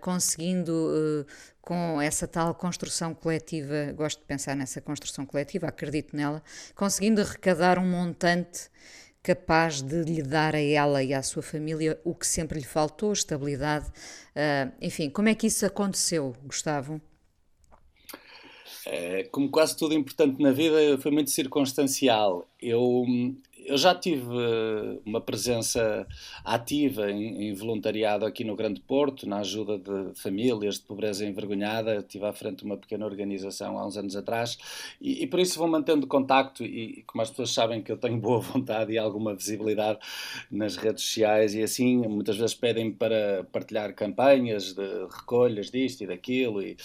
[0.00, 1.26] conseguindo
[1.68, 6.42] com essa tal construção coletiva, gosto de pensar nessa construção coletiva, acredito nela,
[6.74, 8.70] conseguindo arrecadar um montante
[9.28, 13.12] capaz de lhe dar a ela e à sua família o que sempre lhe faltou,
[13.12, 13.86] estabilidade.
[14.34, 16.98] Uh, enfim, como é que isso aconteceu, Gustavo?
[18.86, 22.48] É, como quase tudo importante na vida, foi muito circunstancial.
[22.58, 23.04] Eu,
[23.68, 26.06] eu já tive eh, uma presença
[26.44, 31.96] ativa em, em, voluntariado aqui no Grande Porto, na ajuda de famílias de pobreza envergonhada.
[31.96, 34.58] Estive à frente de uma pequena organização há uns anos atrás
[35.00, 36.64] e, e por isso vou mantendo contacto.
[36.64, 39.98] E, como as pessoas sabem que eu tenho boa vontade e alguma visibilidade
[40.50, 46.06] nas redes sociais, e assim muitas vezes pedem para partilhar campanhas de recolhas disto e
[46.06, 46.76] daquilo, e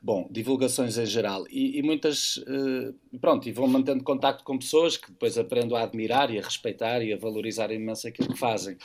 [0.00, 1.44] bom, divulgações em geral.
[1.50, 5.82] E, e muitas, eh, pronto, e vou mantendo contacto com pessoas que depois aprendo a
[5.82, 8.76] admirar e a respeitar e a valorizar imenso aquilo que fazem.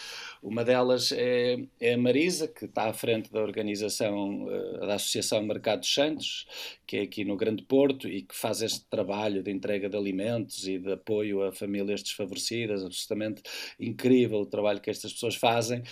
[0.41, 5.43] Uma delas é, é a Marisa, que está à frente da organização uh, da Associação
[5.43, 6.47] Mercado dos Santos,
[6.85, 10.67] que é aqui no Grande Porto e que faz este trabalho de entrega de alimentos
[10.67, 13.41] e de apoio a famílias desfavorecidas, absolutamente
[13.79, 15.83] incrível o trabalho que estas pessoas fazem.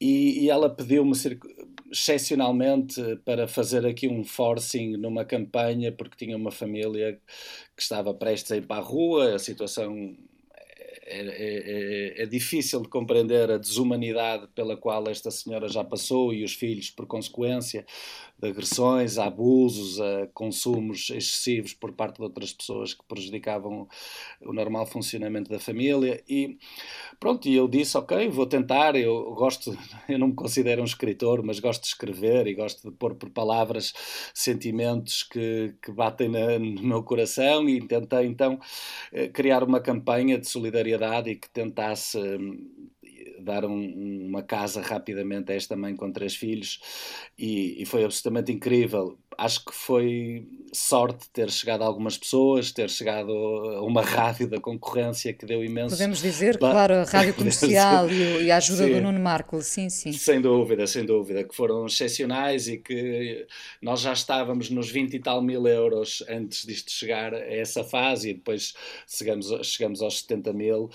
[0.00, 1.12] E, e, ela pediu-me
[1.90, 7.18] excepcionalmente para fazer aqui um forcing numa campanha porque tinha uma família
[7.74, 10.16] que estava prestes a ir para a rua, a situação
[11.08, 16.34] é, é, é, é, difícil de compreender a desumanidade pela qual esta senhora já passou
[16.34, 17.86] e os filhos por consequência
[18.38, 23.88] de agressões, a abusos, a consumos excessivos por parte de outras pessoas que prejudicavam
[24.40, 26.22] o normal funcionamento da família.
[26.28, 26.58] E
[27.18, 29.76] pronto, e eu disse, ok, vou tentar, eu gosto,
[30.08, 33.30] eu não me considero um escritor, mas gosto de escrever e gosto de pôr por
[33.30, 33.92] palavras
[34.34, 38.58] sentimentos que, que batem na, no meu coração e tentei então
[39.12, 42.90] eh, criar uma campanha de solidariedade e que tentasse hum,
[43.46, 46.80] dar um, uma casa rapidamente a esta mãe com três filhos
[47.38, 52.88] e, e foi absolutamente incrível acho que foi sorte ter chegado a algumas pessoas, ter
[52.90, 55.94] chegado a uma rádio da concorrência que deu imenso.
[55.94, 58.94] Podemos dizer, claro, a rádio comercial e, a ajuda sim.
[58.94, 60.12] do Nuno Marco, sim, sim.
[60.12, 63.46] Sem dúvida, sem dúvida, que foram excepcionais e que
[63.80, 68.30] nós já estávamos nos 20 e tal mil euros antes disto chegar a essa fase
[68.30, 68.74] e depois
[69.06, 70.90] chegamos, chegamos aos 70 mil.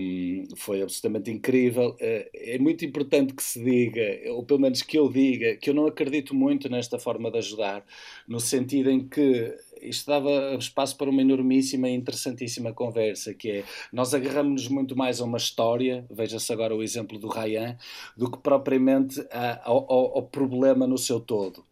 [0.00, 1.67] Um, foi absolutamente incrível.
[2.00, 5.74] Eh, é muito importante que se diga, ou pelo menos que eu diga, que eu
[5.74, 7.84] não acredito muito nesta forma de ajudar ajudar,
[8.26, 13.64] no sentido em que isto dava espaço para uma enormíssima e interessantíssima conversa, que é,
[13.92, 17.76] nós agarramos-nos muito mais a uma história, veja-se agora o exemplo do Ryan,
[18.16, 21.64] do que propriamente a, ao, ao problema no seu todo.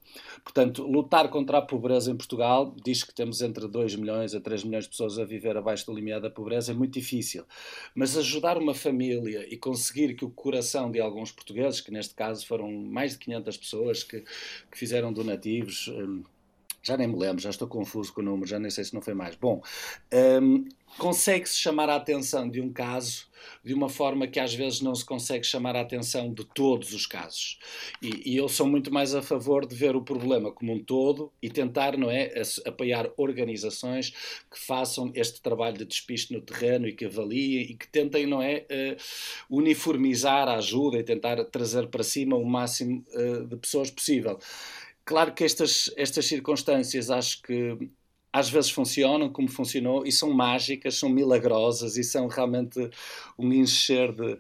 [0.47, 4.63] Portanto, lutar contra a pobreza em Portugal, diz que temos entre 2 milhões a 3
[4.63, 7.45] milhões de pessoas a viver abaixo do limiar da pobreza, é muito difícil.
[7.97, 12.47] Mas ajudar uma família e conseguir que o coração de alguns portugueses, que neste caso
[12.47, 16.23] foram mais de 500 pessoas que, que fizeram donativos, hum,
[16.87, 19.03] já nem me lembro, já estou confuso com o número, já nem sei se não
[19.03, 19.35] foi mais.
[19.35, 19.61] Bom,
[20.41, 20.65] um,
[20.99, 23.27] consegue-se chamar a atenção de um caso
[23.65, 27.07] de uma forma que às vezes não se consegue chamar a atenção de todos os
[27.07, 27.59] casos.
[28.01, 31.33] E, e eu sou muito mais a favor de ver o problema como um todo
[31.43, 32.33] e tentar, não é,
[32.65, 34.11] apoiar organizações
[34.51, 38.43] que façam este trabalho de despiste no terreno e que avaliem e que tentem, não
[38.43, 43.91] é, uh, uniformizar a ajuda e tentar trazer para cima o máximo uh, de pessoas
[43.91, 44.39] possível.
[45.07, 47.79] Claro que estas, estas circunstâncias acho que
[48.33, 52.79] às vezes funcionam como funcionou e são mágicas, são milagrosas e são realmente
[53.39, 54.37] um encher de,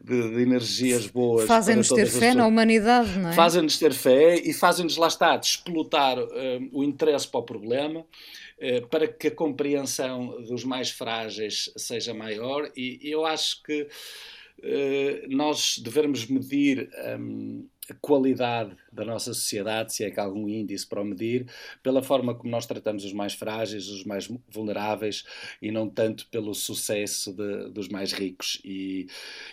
[0.00, 1.48] de, de energias boas.
[1.48, 3.32] Fazem-nos ter fé na humanidade, não é?
[3.32, 6.28] Fazem-nos ter fé e fazem-nos, lá estar, desplotar uh,
[6.72, 12.70] o interesse para o problema uh, para que a compreensão dos mais frágeis seja maior
[12.76, 20.04] e, eu acho que uh, nós devemos medir um, a qualidade da nossa sociedade, se
[20.04, 21.46] é que há algum índice para o medir,
[21.82, 25.24] pela forma como nós tratamos os mais frágeis, os mais vulneráveis
[25.60, 28.60] e não tanto pelo sucesso de, dos mais ricos.
[28.64, 29.06] E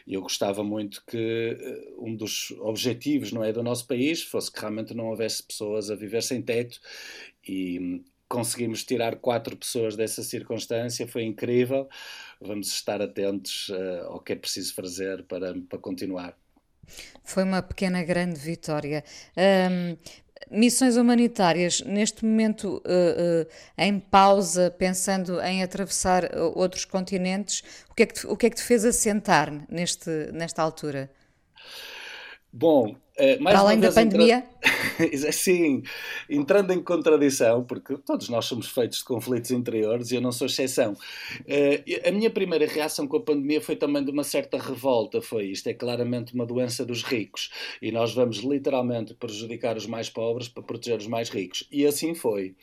[0.08, 4.60] eu gostava muito que eh, um dos objetivos não é do nosso país fosse que
[4.60, 6.80] realmente não houvesse pessoas a viver sem teto
[7.48, 11.90] e conseguimos tirar quatro pessoas dessa circunstância, foi incrível.
[12.40, 16.38] Vamos estar atentos uh, ao que é preciso fazer para, para continuar.
[17.24, 19.04] Foi uma pequena grande vitória.
[19.38, 19.98] Um,
[20.50, 23.48] missões humanitárias, neste momento uh, uh,
[23.78, 28.48] em pausa, pensando em atravessar uh, outros continentes, o que, é que te, o que
[28.48, 31.10] é que te fez assentar neste, nesta altura?
[32.52, 34.38] Bom, Uh, Para além da pandemia?
[35.00, 35.32] Entra...
[35.34, 35.84] Sim,
[36.30, 40.48] entrando em contradição, porque todos nós somos feitos de conflitos interiores e eu não sou
[40.48, 40.94] exceção.
[40.94, 45.22] Uh, a minha primeira reação com a pandemia foi também de uma certa revolta.
[45.22, 47.52] Foi isto é claramente uma doença dos ricos
[47.82, 51.68] e nós vamos literalmente prejudicar os mais pobres para proteger os mais ricos.
[51.70, 52.56] E assim foi.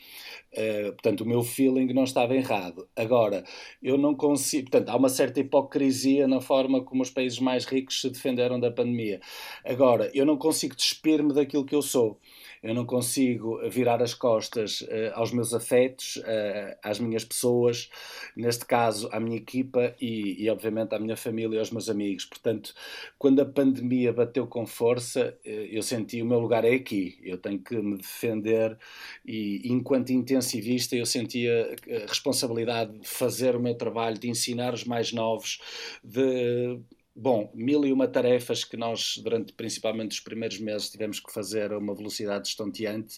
[0.53, 2.87] Uh, portanto, o meu feeling não estava errado.
[2.95, 3.43] Agora,
[3.81, 4.71] eu não consigo.
[4.71, 8.71] Portanto, há uma certa hipocrisia na forma como os países mais ricos se defenderam da
[8.71, 9.19] pandemia.
[9.63, 12.19] Agora, eu não consigo despir-me daquilo que eu sou.
[12.61, 17.89] Eu não consigo virar as costas uh, aos meus afetos, uh, às minhas pessoas,
[18.35, 22.25] neste caso à minha equipa e, e, obviamente à minha família e aos meus amigos.
[22.25, 22.73] Portanto,
[23.17, 27.19] quando a pandemia bateu com força, uh, eu senti o meu lugar é aqui.
[27.23, 28.77] Eu tenho que me defender
[29.25, 34.83] e, enquanto intensivista, eu sentia a responsabilidade de fazer o meu trabalho, de ensinar os
[34.83, 35.59] mais novos,
[36.03, 36.79] de
[37.19, 41.73] Bom, mil e uma tarefas que nós, durante principalmente os primeiros meses, tivemos que fazer
[41.73, 43.17] a uma velocidade estonteante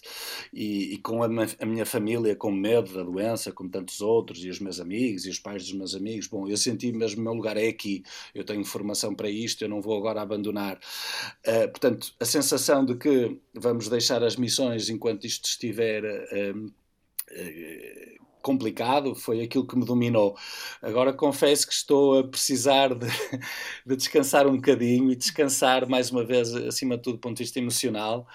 [0.54, 4.48] e, e com a, a, minha família com medo da doença, como tantos outros, e
[4.48, 6.26] os meus amigos e os pais dos meus amigos.
[6.28, 8.02] Bom, eu senti mesmo o meu lugar é aqui,
[8.34, 10.80] eu tenho formação para isto, eu não vou agora abandonar.
[11.46, 16.04] Uh, portanto, a sensação de que vamos deixar as missões enquanto isto estiver.
[16.32, 16.72] Uh,
[18.42, 20.36] complicado, foi aquilo que me dominou.
[20.82, 23.06] Agora confesso que estou a precisar de,
[23.86, 27.44] de, descansar um bocadinho e descansar mais uma vez, acima de tudo, do ponto de
[27.44, 28.26] vista emocional,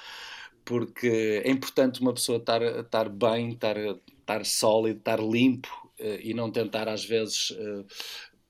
[0.63, 6.34] porque é importante uma pessoa estar, estar bem, estar, estar sólido, estar limpo eh, e
[6.34, 7.84] não tentar às vezes eh,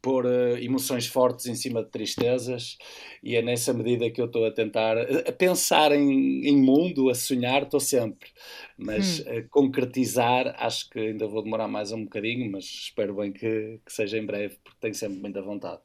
[0.06, 2.78] pôr uh, emoções fortes em cima de tristezas
[3.24, 7.16] e é nessa medida que eu estou a tentar a pensar em, em mundo, a
[7.16, 8.30] sonhar, estou sempre,
[8.78, 9.24] mas hum.
[9.30, 13.92] a concretizar acho que ainda vou demorar mais um bocadinho, mas espero bem que, que
[13.92, 15.82] seja em breve, porque tenho sempre muita vontade.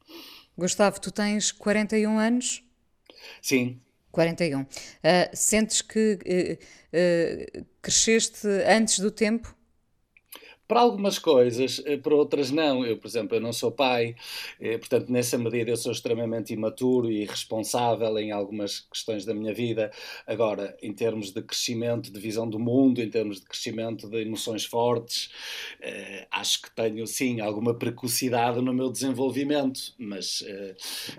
[0.55, 2.63] Gustavo, tu tens 41 anos?
[3.41, 3.81] Sim.
[4.11, 4.61] 41.
[4.61, 4.67] Uh,
[5.33, 9.55] sentes que uh, uh, cresceste antes do tempo?
[10.71, 12.85] Para algumas coisas, eh, para outras não.
[12.85, 14.15] Eu, por exemplo, eu não sou pai,
[14.57, 19.53] eh, portanto, nessa medida eu sou extremamente imaturo e responsável em algumas questões da minha
[19.53, 19.91] vida.
[20.25, 24.63] Agora, em termos de crescimento, de visão do mundo, em termos de crescimento de emoções
[24.63, 25.29] fortes,
[25.81, 30.41] eh, acho que tenho, sim, alguma precocidade no meu desenvolvimento, mas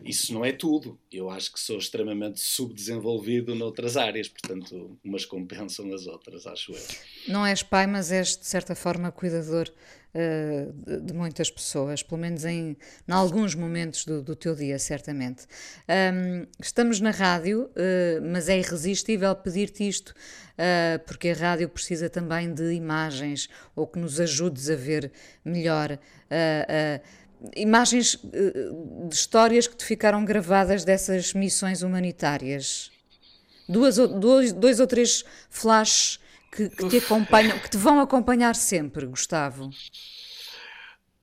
[0.03, 0.99] isso não é tudo.
[1.13, 6.83] Eu acho que sou extremamente subdesenvolvido noutras áreas, portanto, umas compensam as outras, acho eu.
[7.29, 12.45] Não és pai, mas és, de certa forma, cuidador uh, de, muitas pessoas, pelo menos
[12.45, 12.77] em,
[13.09, 15.47] em alguns momentos do, do teu dia, certamente.
[15.89, 22.09] Um, estamos na rádio, uh, mas é irresistível pedir-te isto, uh, porque a rádio precisa
[22.09, 25.11] também de imagens ou que nos ajudes a ver
[25.45, 25.99] melhor.
[27.57, 32.91] imagens de histórias que te ficaram gravadas dessas missões humanitárias.
[33.69, 36.21] Duas, dois, dois ou três flashes
[36.55, 39.71] que, que te acompanham, que te vão acompanhar sempre, Gustavo?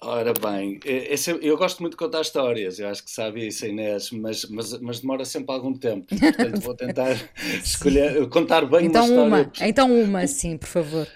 [0.01, 3.65] Ora bem, é, é eu gosto muito de contar histórias, eu acho que sabe isso,
[3.65, 6.07] Inês, mas, mas, mas demora sempre algum tempo.
[6.17, 7.17] Portanto, vou tentar
[7.63, 9.51] escolher, contar bem então uma história.
[9.59, 11.07] Uma, então uma, sim, por favor.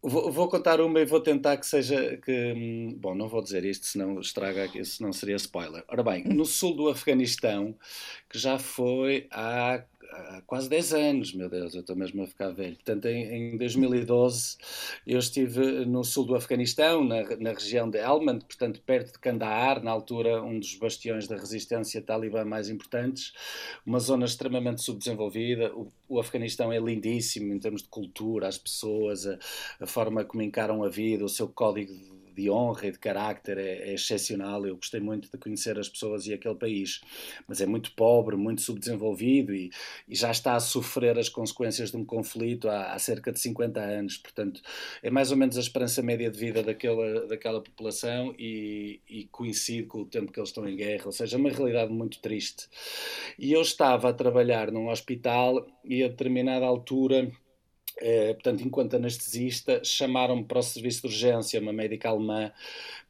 [0.00, 2.94] Vou, vou, contar uma e vou tentar que seja que.
[2.98, 5.82] Bom, não vou dizer isto, senão estraga, senão seria spoiler.
[5.88, 7.74] Ora bem, no sul do Afeganistão,
[8.28, 12.50] que já foi há há quase 10 anos, meu Deus, eu estou mesmo a ficar
[12.50, 12.74] velho.
[12.76, 14.56] Portanto, em, em 2012
[15.06, 19.82] eu estive no sul do Afeganistão, na, na região de Helmand, portanto, perto de Kandahar,
[19.82, 23.32] na altura um dos bastiões da resistência talibã mais importantes,
[23.84, 25.74] uma zona extremamente subdesenvolvida.
[25.74, 29.38] O, o Afeganistão é lindíssimo em termos de cultura, as pessoas, a,
[29.80, 33.58] a forma como encaram a vida, o seu código de de honra e de carácter
[33.58, 34.64] é, é, excepcional.
[34.64, 37.00] Eu gostei muito de conhecer as pessoas e aquele país,
[37.48, 39.70] mas é muito pobre, muito subdesenvolvido e,
[40.08, 43.80] e já está a sofrer as consequências de um conflito há, há, cerca de 50
[43.80, 44.16] anos.
[44.16, 44.62] Portanto,
[45.02, 49.88] é mais ou menos a esperança média de vida daquela, daquela população e, e coincide
[49.88, 52.68] com o tempo que eles estão em guerra, ou seja, é uma realidade muito triste.
[53.36, 57.32] E eu estava a trabalhar num hospital e a determinada altura
[58.00, 62.52] eh, portanto, enquanto anestesista, chamaram-me para o serviço de urgência, uma médica alemã,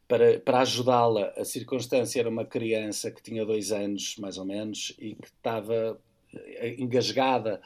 [0.08, 1.32] para, para ajudá-la.
[1.36, 6.00] A circunstância era uma criança que tinha dois anos, mais ou menos, e que estava
[6.34, 7.60] eh, engasgada,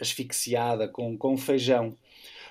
[0.00, 1.96] asfixiada com, com feijão.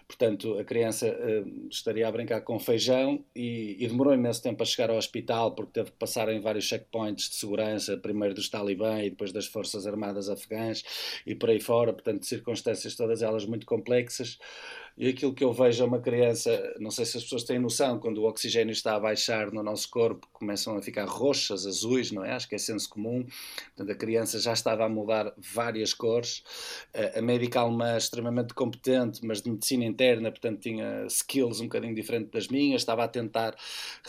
[0.08, 4.66] Portanto, a criança uh, estaria a brincar com feijão e, e, demorou imenso tempo a
[4.66, 9.02] chegar ao hospital porque teve que passar em vários checkpoints de segurança, primeiro dos talibã
[9.02, 10.84] e depois das forças armadas afegãs
[11.26, 11.94] e por aí fora.
[11.94, 14.38] Portanto, circunstâncias todas elas muito complexas
[14.96, 18.00] e aquilo que eu vejo a uma criança, não sei se as pessoas têm noção,
[18.00, 22.24] quando o oxigênio está a baixar no nosso corpo, começam a ficar roxas, azuis, não
[22.24, 22.34] é?
[22.34, 23.26] Acho que é senso comum.
[23.76, 26.44] Portanto, a criança já estava a mudar várias cores.
[27.16, 32.30] A médica alemã extremamente competente, mas de medicina interna, portanto, tinha skills um bocadinho diferente
[32.32, 33.56] das minhas, estava a tentar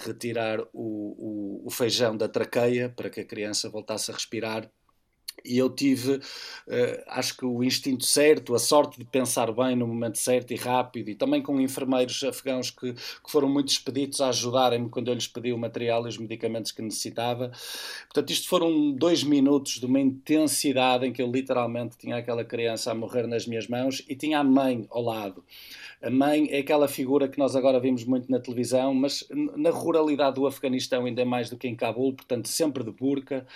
[0.05, 4.71] retirar o, o, o feijão da traqueia para que a criança voltasse a respirar
[5.45, 6.23] e eu tive, uh,
[7.09, 11.11] acho que o instinto certo, a sorte de pensar bem no momento certo e rápido,
[11.11, 15.27] e também com enfermeiros afegãos que, que foram muito expeditos a ajudarem-me quando eu lhes
[15.27, 17.51] pedi o material e os medicamentos que necessitava.
[18.05, 22.91] Portanto, isto foram dois minutos de uma intensidade em que eu literalmente tinha aquela criança
[22.91, 25.45] a morrer nas minhas mãos e tinha a mãe ao lado.
[26.05, 29.27] A mãe é aquela figura que nós agora vimos muito na televisão, mas
[29.57, 33.47] na ruralidade do Afeganistão ainda mais do que em Cabul, portanto sempre de burca.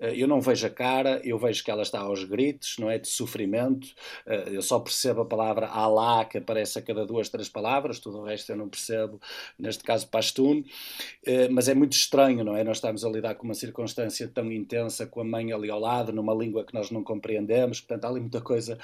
[0.00, 2.98] Eh, eu não vejo a cara, eu vejo que ela está aos gritos, não é?
[2.98, 3.88] De sofrimento.
[4.24, 8.20] Eh, eu só percebo a palavra Allah, que aparece a cada duas, três palavras, tudo
[8.20, 9.20] o resto eu não percebo,
[9.58, 10.64] neste caso Pashtun.
[11.26, 12.64] Eh, mas é muito estranho, não é?
[12.64, 16.10] Nós estamos a lidar com uma circunstância tão intensa, com a mãe ali ao lado,
[16.10, 18.78] numa língua que nós não compreendemos, portanto há ali muita coisa,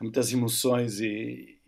[0.00, 1.59] muitas emoções e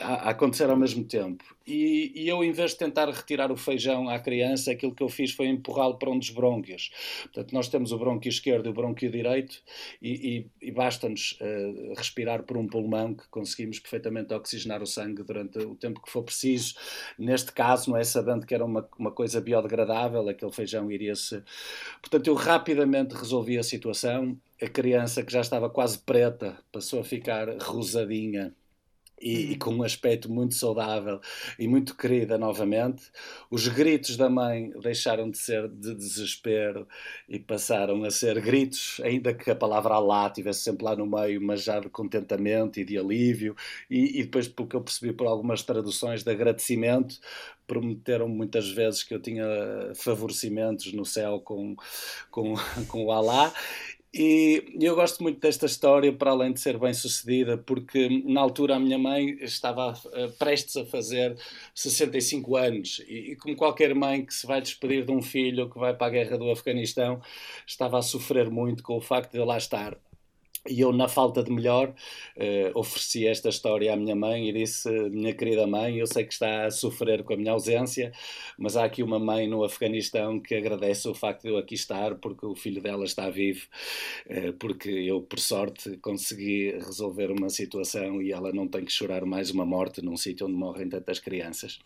[0.00, 1.44] a acontecer ao mesmo tempo.
[1.66, 5.08] E, e, eu, em vez de tentar retirar o feijão à criança, aquilo que eu
[5.08, 6.90] fiz foi empurrá-lo para um dos brônquios.
[7.22, 9.62] Portanto, nós temos o brônquio esquerdo e o brônquio direito,
[10.00, 15.22] e, e, e basta-nos uh, respirar por um pulmão que conseguimos perfeitamente oxigenar o sangue
[15.22, 16.74] durante o tempo que for preciso.
[17.18, 21.42] Neste caso, não é sabendo que era uma, uma coisa biodegradável, aquele feijão iria-se.
[22.00, 24.36] Portanto, eu rapidamente resolvi a situação.
[24.60, 28.54] A criança, que já estava quase preta, passou a ficar rosadinha
[29.22, 31.20] e, e, com um aspecto muito saudável
[31.58, 33.04] e muito querida novamente.
[33.50, 36.86] Os gritos da mãe deixaram de ser de desespero
[37.28, 41.40] e passaram a ser gritos, ainda que a palavra Allah estivesse sempre lá no meio,
[41.40, 43.54] mas já de contentamento e de alívio.
[43.88, 47.20] E, e depois, pelo que eu percebi por algumas traduções, de agradecimento,
[47.66, 49.44] prometeram muitas vezes que eu tinha
[49.94, 51.76] favorecimentos no céu com,
[52.30, 52.54] com,
[52.88, 53.52] com o Allah
[54.14, 58.76] e eu gosto muito desta história, para além de ser bem sucedida, porque na altura
[58.76, 61.36] a minha mãe estava uh, prestes a fazer
[61.74, 65.78] 65 anos, e, e, como qualquer mãe que se vai despedir de um filho que
[65.78, 67.22] vai para a guerra do Afeganistão,
[67.66, 69.96] estava a sofrer muito com o facto de lá estar.
[70.68, 71.88] E eu, na falta de melhor,
[72.36, 76.32] uh, ofereci esta história à minha mãe e disse: Minha querida mãe, eu sei que
[76.32, 78.12] está a sofrer com a minha ausência,
[78.56, 82.14] mas há aqui uma mãe no Afeganistão que agradece o facto de eu aqui estar,
[82.16, 83.66] porque o filho dela está vivo,
[84.26, 89.24] uh, porque eu, por sorte, consegui resolver uma situação e ela não tem que chorar
[89.26, 91.80] mais uma morte num sítio onde morrem tantas crianças.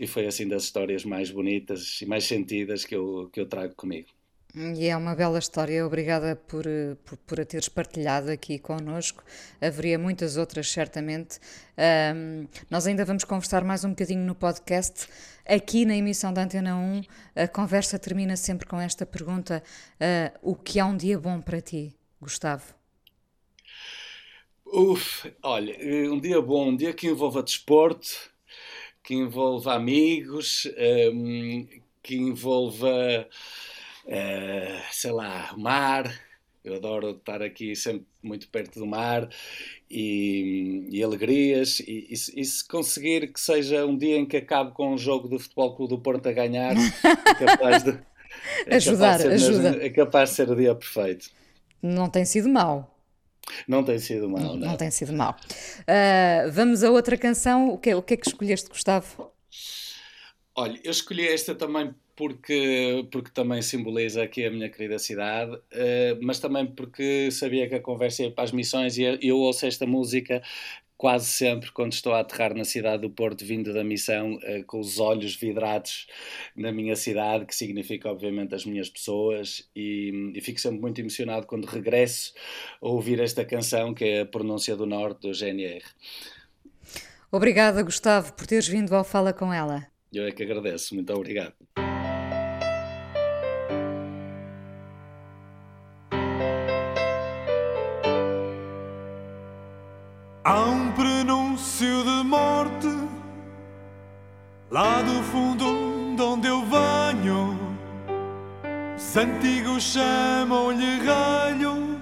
[0.00, 3.74] E foi assim das histórias mais bonitas e mais sentidas que eu, que eu trago
[3.76, 4.08] comigo.
[4.54, 6.64] E é uma bela história, obrigada por,
[7.04, 9.22] por, por a teres partilhado aqui connosco.
[9.60, 11.38] Haveria muitas outras, certamente.
[12.14, 15.06] Um, nós ainda vamos conversar mais um bocadinho no podcast.
[15.46, 17.02] Aqui na emissão da Antena 1,
[17.36, 19.62] a conversa termina sempre com esta pergunta:
[20.00, 22.74] uh, O que é um dia bom para ti, Gustavo?
[24.66, 25.76] Uf, olha,
[26.12, 28.08] um dia bom, um dia que envolva desporto,
[29.02, 30.68] que envolva amigos,
[31.12, 31.66] um,
[32.02, 33.28] que envolva,
[34.06, 36.12] uh, sei lá, mar.
[36.62, 39.28] Eu adoro estar aqui sempre muito perto do mar
[39.90, 41.80] e, e alegrias.
[41.80, 45.26] E, e, e, se conseguir que seja um dia em que acabe com um jogo
[45.26, 47.98] do Futebol Clube do Porto a ganhar, é capaz de.
[48.66, 49.70] É Ajudar, capaz ajuda.
[49.70, 51.30] Mesmo, é capaz de ser o dia perfeito.
[51.82, 52.94] Não tem sido mau.
[53.66, 54.68] Não tem sido mal, não.
[54.68, 55.36] Não tem sido mal.
[55.80, 57.70] Uh, vamos a outra canção.
[57.70, 59.32] O que, o que é que escolheste, Gustavo?
[60.54, 66.18] Olha, eu escolhi esta também porque, porque também simboliza aqui a minha querida cidade, uh,
[66.20, 69.86] mas também porque sabia que a conversa ia para as missões e eu ouço esta
[69.86, 70.42] música
[70.98, 74.80] quase sempre quando estou a aterrar na cidade do Porto, vindo da missão, uh, com
[74.80, 76.08] os olhos vidrados
[76.54, 81.46] na minha cidade, que significa, obviamente, as minhas pessoas, e, e, fico sempre muito emocionado
[81.46, 82.34] quando regresso
[82.82, 85.86] a ouvir esta canção, que é a Pronúncia do Norte, do GNR.
[87.32, 89.86] Obrigada, Gustavo, por teres vindo ao Fala com ela.
[90.12, 91.54] Eu é que agradeço, muito obrigado.
[104.70, 107.58] Lá do fundo de onde eu venho.
[108.96, 112.00] Os antigos chamam-lhe ralho,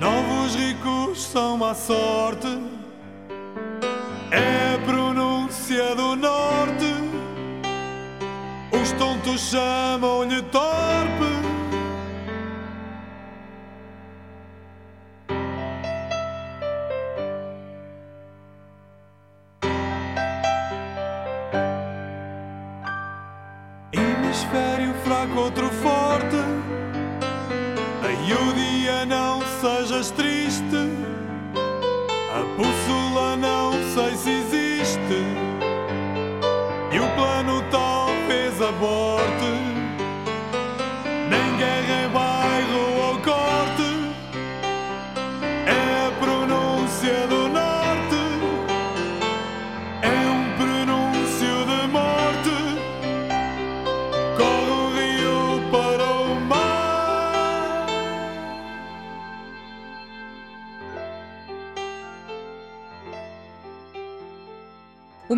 [0.00, 2.58] novos ricos são à sorte.
[4.30, 6.92] É a pronúncia do norte,
[8.72, 11.21] os tontos chamam-lhe torpe.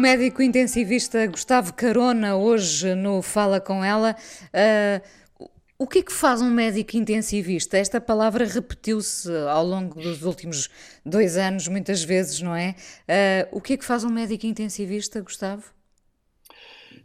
[0.04, 4.14] Médico intensivista Gustavo Carona, hoje no Fala com ela.
[4.52, 5.48] Uh,
[5.78, 7.78] o que é que faz um médico intensivista?
[7.78, 10.68] Esta palavra repetiu-se ao longo dos últimos
[11.06, 12.74] dois anos, muitas vezes, não é?
[13.08, 15.64] Uh, o que é que faz um médico intensivista, Gustavo?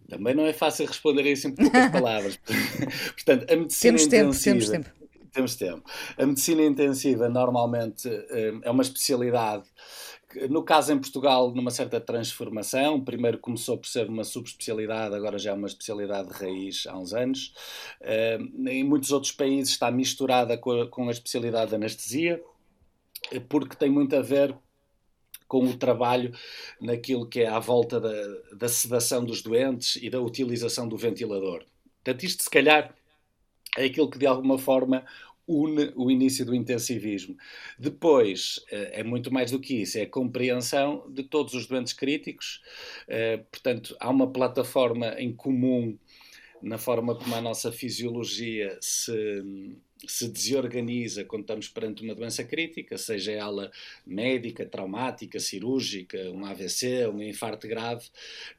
[0.10, 2.38] Também não é fácil responder a isso em poucas palavras.
[3.14, 4.43] Portanto, a medicina temos tempo, intensiva.
[4.43, 4.89] temos tempo.
[5.32, 5.89] Temos tempo.
[6.18, 9.64] A medicina intensiva normalmente eh, é uma especialidade
[10.50, 13.04] no caso em Portugal, numa certa transformação.
[13.04, 17.14] Primeiro começou por ser uma subespecialidade, agora já é uma especialidade de raiz há uns
[17.14, 17.54] anos.
[18.02, 22.44] Eh, Em muitos outros países está misturada com a, com a especialidade de anestesia,
[23.32, 24.56] eh, porque tem muito a ver
[25.48, 26.32] com o trabalho
[26.80, 28.12] naquilo que é à volta da,
[28.56, 31.66] da sedação dos doentes e da utilização do ventilador.
[32.04, 32.94] Portanto, isto se calhar
[33.78, 35.06] é aquilo que de alguma forma
[35.50, 37.36] une o início do intensivismo.
[37.78, 41.93] Depois, eh, é muito mais do que isso, é a compreensão de todos os doentes
[41.93, 42.62] críticos.
[43.08, 45.97] Eh, Portanto, há uma plataforma em comum
[46.62, 49.12] na forma como a nossa fisiologia se,
[50.08, 53.72] se desorganiza quando estamos perante uma doença crítica, seja ela
[54.06, 58.06] médica, traumática, cirúrgica, um AVC, um infarto grave,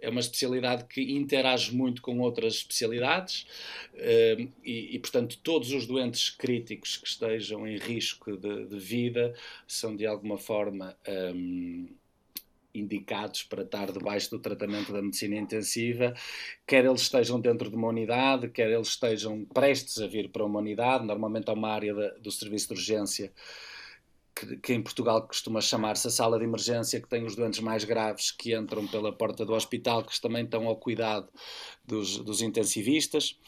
[0.01, 3.47] é uma especialidade que interage muito com outras especialidades
[3.95, 9.35] eh, e, e, portanto, todos os doentes críticos que estejam em risco de, de vida
[9.67, 10.97] são de alguma forma.
[11.07, 12.00] ehm,
[12.75, 16.15] indicados para estar debaixo do tratamento da medicina intensiva,
[16.67, 20.59] quer eles estejam dentro de uma unidade, quer eles estejam prestes a vir para uma
[20.61, 23.33] unidade, normalmente há uma área da- do serviço de urgência
[24.35, 27.85] que, que em Portugal costuma chamar-se a sala de emergência, que tem os doentes mais
[27.85, 31.29] graves que entram pela porta do hospital, que também estão ao cuidado
[31.85, 33.39] dos, dos intensivistas.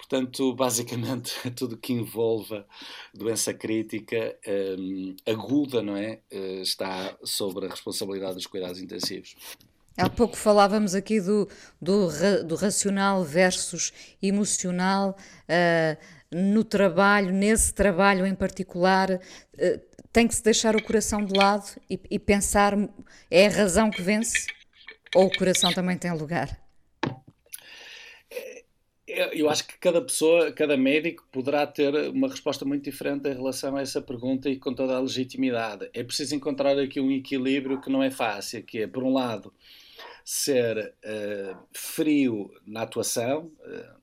[0.00, 2.66] Portanto, basicamente, tudo que envolva
[3.14, 4.34] doença crítica
[4.78, 6.20] hum, aguda, não é?
[6.30, 9.36] Eh, está sobre a responsabilidade dos cuidados intensivos.
[9.96, 11.46] Há pouco falávamos aqui do,
[11.80, 12.08] do,
[12.44, 13.92] do racional versus
[14.22, 15.16] emocional.
[15.48, 15.96] ah,
[16.32, 19.80] no trabalho, nesse trabalho em particular, ah,
[20.12, 22.74] tem que se deixar o coração de lado e, e pensar:
[23.30, 24.46] é a razão que vence?
[25.14, 26.69] Ou o coração também tem lugar?
[29.32, 33.76] Eu acho que cada pessoa, cada médico poderá ter uma resposta muito diferente em relação
[33.76, 35.88] a essa pergunta e com toda a legitimidade.
[35.92, 39.52] É preciso encontrar aqui um equilíbrio que não é fácil, que é, por um lado,
[40.24, 44.00] ser uh, frio na atuação, uh,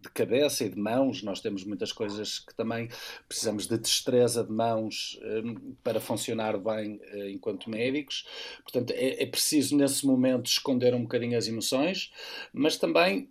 [0.00, 2.88] de cabeça e de mãos, nós temos muitas coisas que também
[3.28, 8.26] precisamos de destreza de mãos um, para funcionar bem uh, enquanto médicos.
[8.62, 12.12] Portanto, é, é, preciso nesse momento esconder um bocadinho as emoções,
[12.52, 13.28] mas também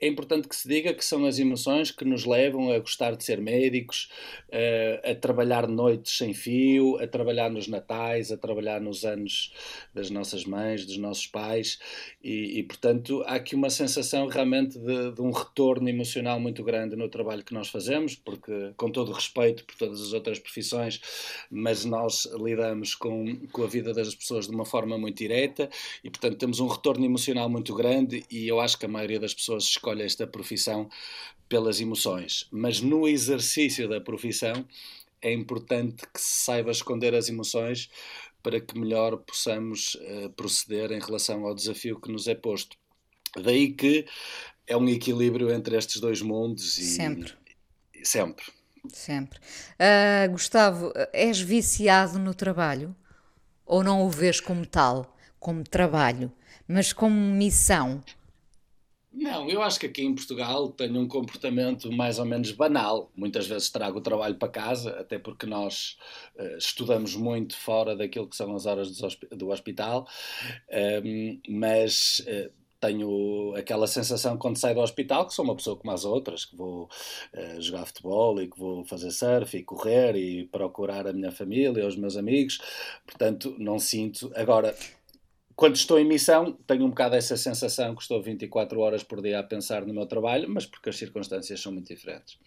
[0.00, 3.24] é importante que se diga que são as emoções que nos levam a gostar de
[3.24, 4.08] ser médicos,
[4.52, 9.52] a, a trabalhar noites sem fio, a trabalhar nos natais, a trabalhar nos anos
[9.94, 11.78] das nossas mães, dos nossos pais,
[12.22, 16.96] e, e portanto há aqui uma sensação realmente de, de, um retorno emocional muito grande
[16.96, 21.00] no trabalho que nós fazemos, porque com todo respeito por todas as outras profissões,
[21.50, 25.68] mas nós lidamos com, com a vida das pessoas de uma forma muito direta,
[26.02, 29.34] e portanto temos um retorno emocional muito grande, e eu acho que a maioria das
[29.34, 30.88] pessoas escolhe esta profissão
[31.48, 34.66] pelas emoções, mas no exercício da profissão
[35.22, 37.88] é importante que se saiba esconder as emoções
[38.42, 42.76] para que melhor possamos uh, proceder em relação ao desafio que nos é posto.
[43.36, 44.06] Daí que
[44.66, 47.32] é um equilíbrio entre estes dois mundos e sempre.
[47.94, 48.44] E, sempre.
[48.92, 49.38] Sempre.
[49.38, 52.94] Uh, Gustavo, és viciado no trabalho?
[53.64, 56.32] Ou não o vês como tal, como trabalho,
[56.68, 58.02] mas como missão?
[59.16, 63.10] Não, eu acho que aqui em Portugal tenho um comportamento mais ou menos banal.
[63.16, 65.96] Muitas vezes trago o trabalho para casa, até porque nós
[66.38, 68.94] uh, estudamos muito fora daquilo que são as horas
[69.32, 70.06] do hospital,
[71.02, 72.20] um, mas.
[72.20, 76.44] Uh, tenho aquela sensação quando saio do hospital que sou uma pessoa como as outras,
[76.44, 81.12] que vou uh, jogar futebol e que vou fazer surf e correr e procurar a
[81.12, 82.58] minha família, os meus amigos,
[83.06, 84.30] portanto não sinto.
[84.36, 84.76] Agora,
[85.56, 89.38] quando estou em missão, tenho um bocado essa sensação que estou 24 horas por dia
[89.38, 92.38] a pensar no meu trabalho, mas porque as circunstâncias são muito diferentes.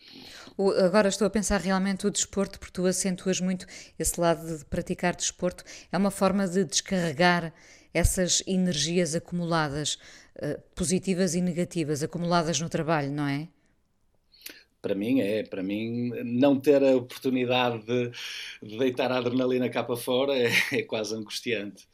[0.56, 3.66] O, agora estou a pensar realmente o desporto, porque tu acentuas muito
[3.98, 5.64] esse lado de praticar desporto.
[5.92, 7.52] É uma forma de descarregar
[7.92, 9.98] essas energias acumuladas,
[10.36, 13.48] uh, positivas e negativas, acumuladas no trabalho, não é?
[14.82, 18.12] para mim é, para mim não ter a oportunidade de,
[18.64, 21.86] de deitar a adrenalina cá para fora é, é quase angustiante.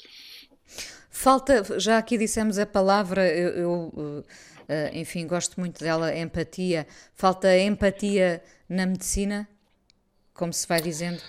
[1.25, 4.25] Falta, já aqui dissemos a palavra, eu, eu
[4.69, 6.85] eh, enfim, gosto muito dela, empatia.
[7.15, 9.49] Falta empatia na medicina,
[10.35, 11.19] como se vai dizendo?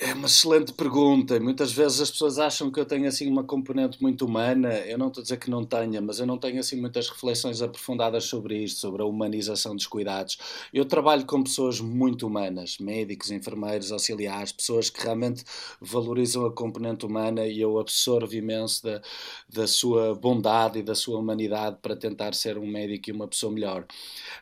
[0.00, 1.38] É uma excelente pergunta.
[1.38, 4.78] Muitas vezes as pessoas acham que eu tenho assim uma componente muito humana.
[4.78, 7.60] Eu não estou a dizer que não tenha, mas eu não tenho assim muitas reflexões
[7.60, 10.38] aprofundadas sobre isto, sobre a humanização dos cuidados.
[10.72, 15.44] Eu trabalho com pessoas muito humanas, médicos, enfermeiros, auxiliares, pessoas que realmente
[15.80, 19.02] valorizam a componente humana e eu absorvo imenso da,
[19.48, 23.52] da sua bondade e da sua humanidade para tentar ser um médico e uma pessoa
[23.52, 23.86] melhor.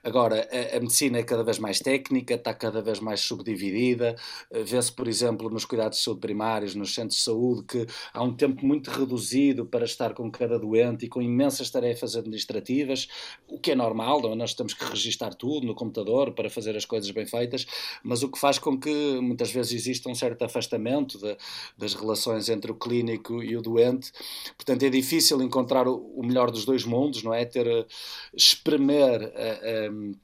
[0.05, 4.17] Agora, a, a medicina é cada vez mais técnica, está cada vez mais subdividida.
[4.65, 8.23] Vê-se, por exemplo, exemplo, nos cuidados de saúde primários, nos centros de saúde, que há
[8.23, 13.09] um tempo muito reduzido para estar com cada doente e com imensas tarefas administrativas,
[13.49, 14.33] o que é normal, não?
[14.33, 14.35] É?
[14.35, 17.67] nós temos que registar tudo no computador para fazer as coisas bem feitas,
[18.03, 21.37] mas o que faz com que muitas vezes exista um certo afastamento de,
[21.77, 24.13] das relações entre o clínico e o doente.
[24.57, 27.45] Portanto, é difícil encontrar o, melhor dos dois mundos, não é?
[27.45, 27.87] Ter, eh,
[28.35, 29.33] espremer.
[29.33, 30.17] Uh,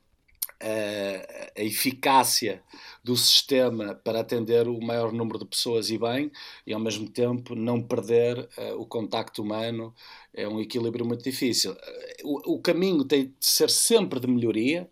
[0.60, 2.62] a, a, eficácia
[3.02, 6.30] do sistema para atender o maior número de pessoas e bem,
[6.66, 9.94] e ao mesmo tempo não perder uh, o contacto humano,
[10.34, 11.76] é um equilíbrio muito difícil.
[12.24, 14.88] O, o caminho tem de ser sempre de melhoria,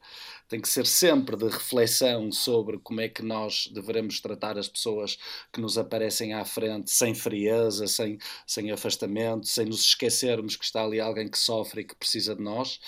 [0.49, 5.19] tem que ser sempre de reflexão sobre como é que nós devemos tratar as pessoas
[5.53, 10.85] que nos aparecem à frente sem frieza, sem, sem afastamento, sem nos esquecermos que está
[10.85, 12.81] ali alguém que sofre e que precisa de nós,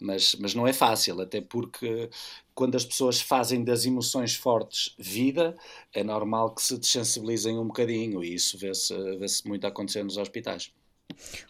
[0.00, 2.10] mas, mas não é fácil, até porque
[2.54, 5.56] quando as pessoas fazem das emoções fortes vida,
[5.92, 10.72] é normal que se desensibilizem um bocadinho e isso vê-se vê, muito acontecer nos hospitais.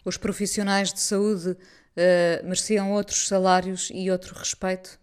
[0.05, 4.99] Os profissionais de saúde uh, mereciam outros salários e outro respeito?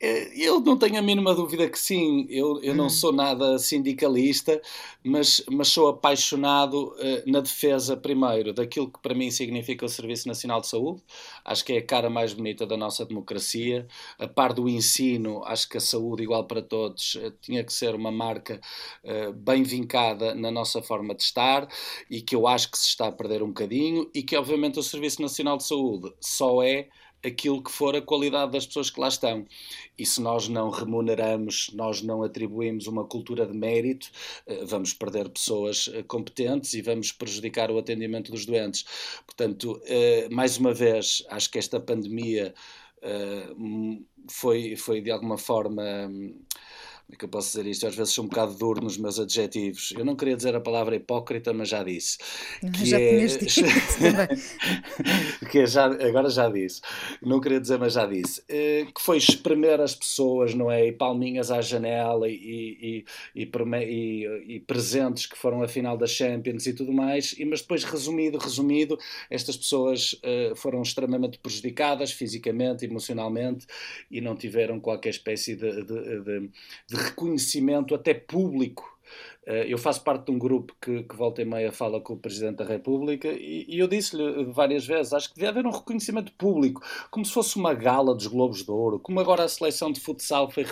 [0.00, 2.26] É, eu não tenho a mínima dúvida que sim.
[2.28, 2.90] Eu, eu não hum.
[2.90, 4.60] sou nada sindicalista,
[5.02, 10.28] mas, mas sou apaixonado uh, na defesa, primeiro, daquilo que para mim significa o Serviço
[10.28, 11.02] Nacional de Saúde.
[11.44, 13.86] Acho que é a cara mais bonita da nossa democracia.
[14.18, 17.94] A par do ensino, acho que a saúde igual para todos uh, tinha que ser
[17.94, 18.60] uma marca
[19.04, 21.68] uh, bem vincada na nossa forma de estar
[22.10, 24.82] e que eu acho que se está a perder um bocadinho e que, obviamente, o
[24.82, 26.88] Serviço Nacional de Saúde só é
[27.24, 29.46] aquilo que for a qualidade das pessoas que lá estão.
[29.98, 34.10] E se nós não remuneramos, nós não atribuímos uma cultura de mérito,
[34.46, 38.84] eh, vamos perder pessoas eh, competentes e vamos prejudicar o atendimento dos doentes.
[39.26, 42.54] Portanto, eh, mais uma vez, acho que esta pandemia
[44.28, 46.44] foi, foi de alguma forma como
[47.12, 47.86] é que eu posso dizer isto?
[47.86, 49.94] Às vezes sou um bocado duro nos meus adjetivos.
[49.96, 52.18] Eu não queria dizer a palavra hipócrita, mas já disse.
[52.76, 53.26] Que já é...
[53.26, 53.46] dito
[55.50, 56.80] que é já, agora já disse.
[57.22, 58.42] Não queria dizer, mas já disse.
[58.48, 60.88] Eh, que foi espremer as pessoas, não é?
[60.88, 63.04] E palminhas à janela e, e,
[63.36, 63.48] e,
[64.48, 67.34] e, presentes que foram a final da Champions e tudo mais.
[67.38, 68.98] E, mas depois, resumido, resumido,
[69.30, 73.64] estas pessoas uh, foram extremamente prejudicadas fisicamente, emocionalmente
[74.10, 76.50] e não tiveram qualquer espécie de, de, de,
[76.88, 78.95] de reconhecimento até público
[79.46, 82.56] eu faço parte de um grupo que, que volta e meia fala com o Presidente
[82.56, 86.82] da República e, e eu disse-lhe várias vezes, acho que devia haver um reconhecimento público,
[87.10, 90.50] como se fosse uma gala dos Globos de Ouro, como agora a seleção de futsal
[90.50, 90.64] foi,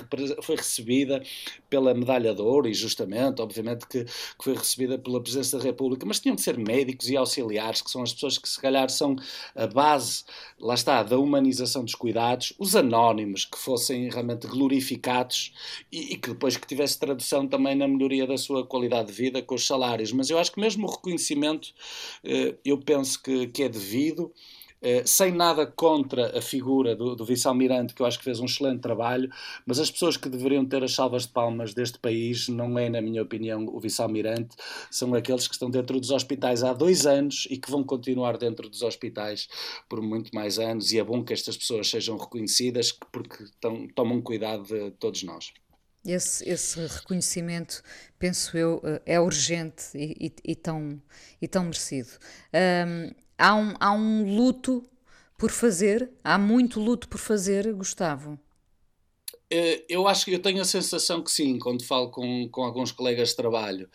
[0.43, 1.23] foi recebida
[1.71, 6.05] pela medalha de ouro e justamente, obviamente que, que foi recebida pela Presidência da República,
[6.05, 9.15] mas tinham de ser médicos e auxiliares, que são as pessoas que se calhar são
[9.55, 10.25] a base,
[10.59, 15.53] lá está, da humanização dos cuidados, os anónimos que fossem realmente glorificados
[15.93, 19.43] e, e que depois que tivesse tradução também na melhoria da sua qualidade de vida
[19.43, 21.73] com os salários, mas eu acho que mesmo o reconhecimento
[22.25, 24.33] eh, eu penso que, que é devido.
[24.87, 28.45] Eh, sem nada contra a figura do, do vice-almirante, que eu acho que fez um
[28.45, 29.31] excelente trabalho,
[29.65, 33.01] mas as pessoas que deveriam ter as salvas de palmas deste país não é, na
[33.01, 34.55] minha opinião, o vice-almirante,
[34.91, 38.69] são aqueles que estão dentro dos hospitais há dois anos e que vão continuar dentro
[38.69, 39.49] dos hospitais
[39.89, 44.21] por muito mais anos, e é bom que estas pessoas sejam reconhecidas porque tão, tomam
[44.21, 45.64] cuidado de todos nós.
[46.07, 47.83] Esse, esse reconhecimento,
[48.19, 51.01] penso eu, eh, é urgente e, e, e tão,
[51.41, 52.11] e tão merecido.
[52.53, 54.85] Um, há, um, há um luto
[55.39, 58.39] por fazer, há muito luto por fazer, Gustavo.
[59.51, 62.93] Eh, eu acho que eu tenho a sensação que sim, quando falo com, com alguns
[62.93, 63.89] colegas de trabalho,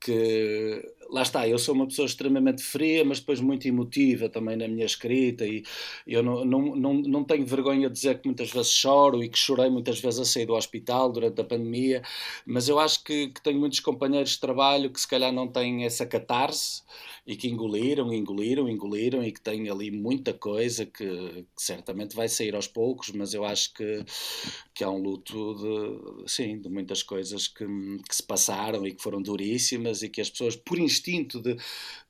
[0.00, 4.68] que lá está, eu sou uma pessoa extremamente fria, mas depois muito emotiva também na
[4.68, 5.64] minha escrita e
[6.06, 9.38] eu não, não, não, não tenho vergonha de dizer que muitas vezes choro e que
[9.38, 12.02] chorei muitas vezes a sair do hospital durante a pandemia,
[12.44, 15.84] mas eu acho que, que tenho muitos companheiros de trabalho que se calhar não têm
[15.84, 16.82] essa catarse
[17.26, 22.28] e que engoliram, engoliram, engoliram e que têm ali muita coisa que, que certamente vai
[22.28, 24.04] sair aos poucos, mas eu acho que,
[24.72, 27.66] que há um luto de, sim, de muitas coisas que,
[28.08, 31.56] que se passaram e que foram duríssimas e que as pessoas, por de, de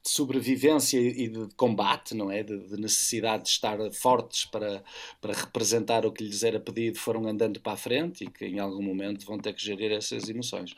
[0.03, 2.43] sobrevivência e de combate, não é?
[2.43, 4.82] De, de, necessidade de estar fortes para,
[5.20, 8.59] para representar o que lhes era pedido, foram andando para a frente e que em
[8.59, 10.74] algum momento vão ter que gerir essas emoções.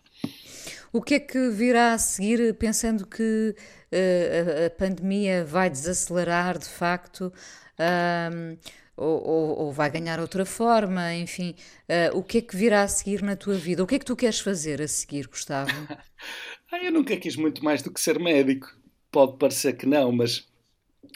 [0.93, 3.55] O que é que virá a seguir, pensando que
[3.93, 7.33] uh, a, a, pandemia vai desacelerar de facto?
[7.79, 8.57] Um,
[8.97, 11.55] ou, ou, ou, vai ganhar outra forma, enfim,
[11.89, 13.83] uh, o que é que virá a seguir na tua vida?
[13.85, 15.71] O que é que tu queres fazer a seguir, Gustavo?
[16.71, 18.77] ah, eu nunca quis muito mais do que ser médico.
[19.11, 20.47] Pode parecer que não, mas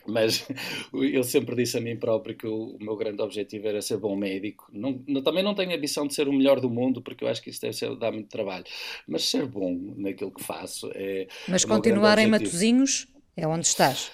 [0.06, 0.46] mas
[0.92, 4.16] eu sempre disse a mim próprio que o, o, meu grande objetivo era ser bom
[4.16, 4.66] médico.
[4.72, 7.28] Não, não, também não tenho a ambição de ser o melhor do mundo, porque eu
[7.28, 8.64] acho que isso deve ser, dar muito trabalho.
[9.06, 11.28] Mas ser bom naquilo que faço é.
[11.48, 14.10] Mas continuar em Matozinhos é onde estás.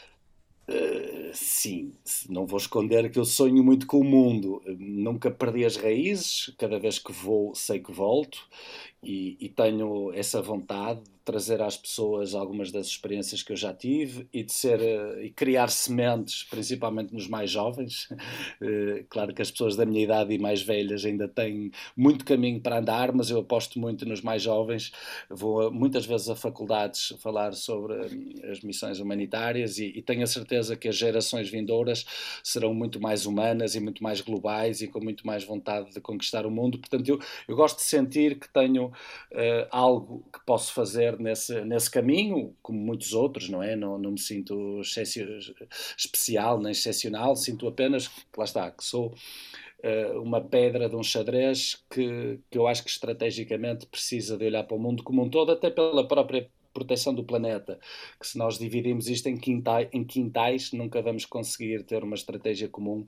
[0.69, 1.95] Uh, sim,
[2.29, 4.63] não vou esconder que eu sonho muito com o mundo.
[4.79, 8.47] Nunca perdi as raízes, cada vez que vou sei que volto
[9.03, 14.27] e, e tenho essa vontade trazer às pessoas algumas das experiências que eu já tive
[14.33, 18.09] e de ser uh, e criar sementes, principalmente nos mais jovens.
[18.63, 22.59] Uh, claro que as pessoas da minha idade e mais velhas ainda têm muito caminho
[22.63, 24.91] para andar, mas eu aposto muito nos mais jovens.
[25.29, 30.27] Vou muitas vezes a faculdades falar sobre uh, as missões humanitárias e, e, tenho a
[30.27, 32.07] certeza que as gerações vindouras
[32.43, 36.47] serão muito mais humanas e muito mais globais e com muito mais vontade de conquistar
[36.47, 36.79] o mundo.
[36.79, 38.88] Portanto, eu, eu gosto de sentir que tenho
[39.71, 43.77] algo que posso fazer nesse, nesse caminho, como muitos outros, não é?
[43.77, 44.81] Não, não me sinto
[45.97, 49.15] especial nem excepcional, sinto apenas, lá está, que sou
[49.85, 54.65] uh, uma pedra de um xadrez que, que eu acho que estrategicamente precisa de olhar
[54.65, 57.79] para o mundo como um todo, até pela própria proteção do planeta,
[58.21, 62.69] que se nós dividimos isto em quintais, em quintais nunca vamos conseguir ter uma estratégia
[62.69, 63.05] comum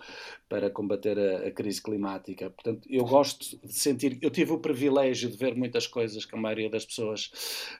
[0.48, 2.50] para combater a, a, crise climática.
[2.50, 6.38] Portanto, eu gosto de sentir, eu tive o privilégio de ver muitas coisas que a
[6.38, 7.30] maioria das pessoas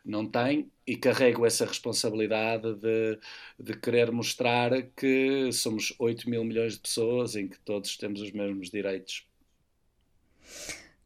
[0.05, 3.19] não tem e carrego essa responsabilidade de,
[3.59, 8.31] de querer mostrar que somos 8 mil milhões de pessoas em que todos temos os
[8.31, 9.27] mesmos direitos.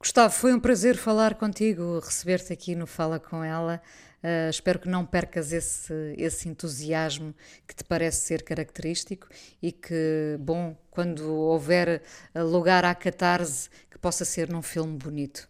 [0.05, 3.81] Gustavo, foi um prazer falar contigo, receber-te aqui no Fala Com Ela.
[4.25, 7.35] Uh, espero que não percas esse, esse entusiasmo
[7.69, 9.29] que te parece ser característico
[9.61, 12.03] e que, bom, quando houver
[12.35, 15.47] lugar à catarse, que possa ser num filme bonito.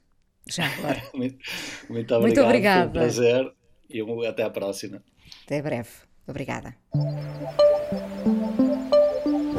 [0.48, 1.00] Já agora.
[1.14, 1.38] muito,
[1.88, 2.22] muito obrigado.
[2.22, 2.90] Muito obrigada.
[2.90, 3.52] Foi um prazer
[3.88, 5.00] e até à próxima.
[5.44, 5.90] Até breve.
[6.26, 6.74] Obrigada.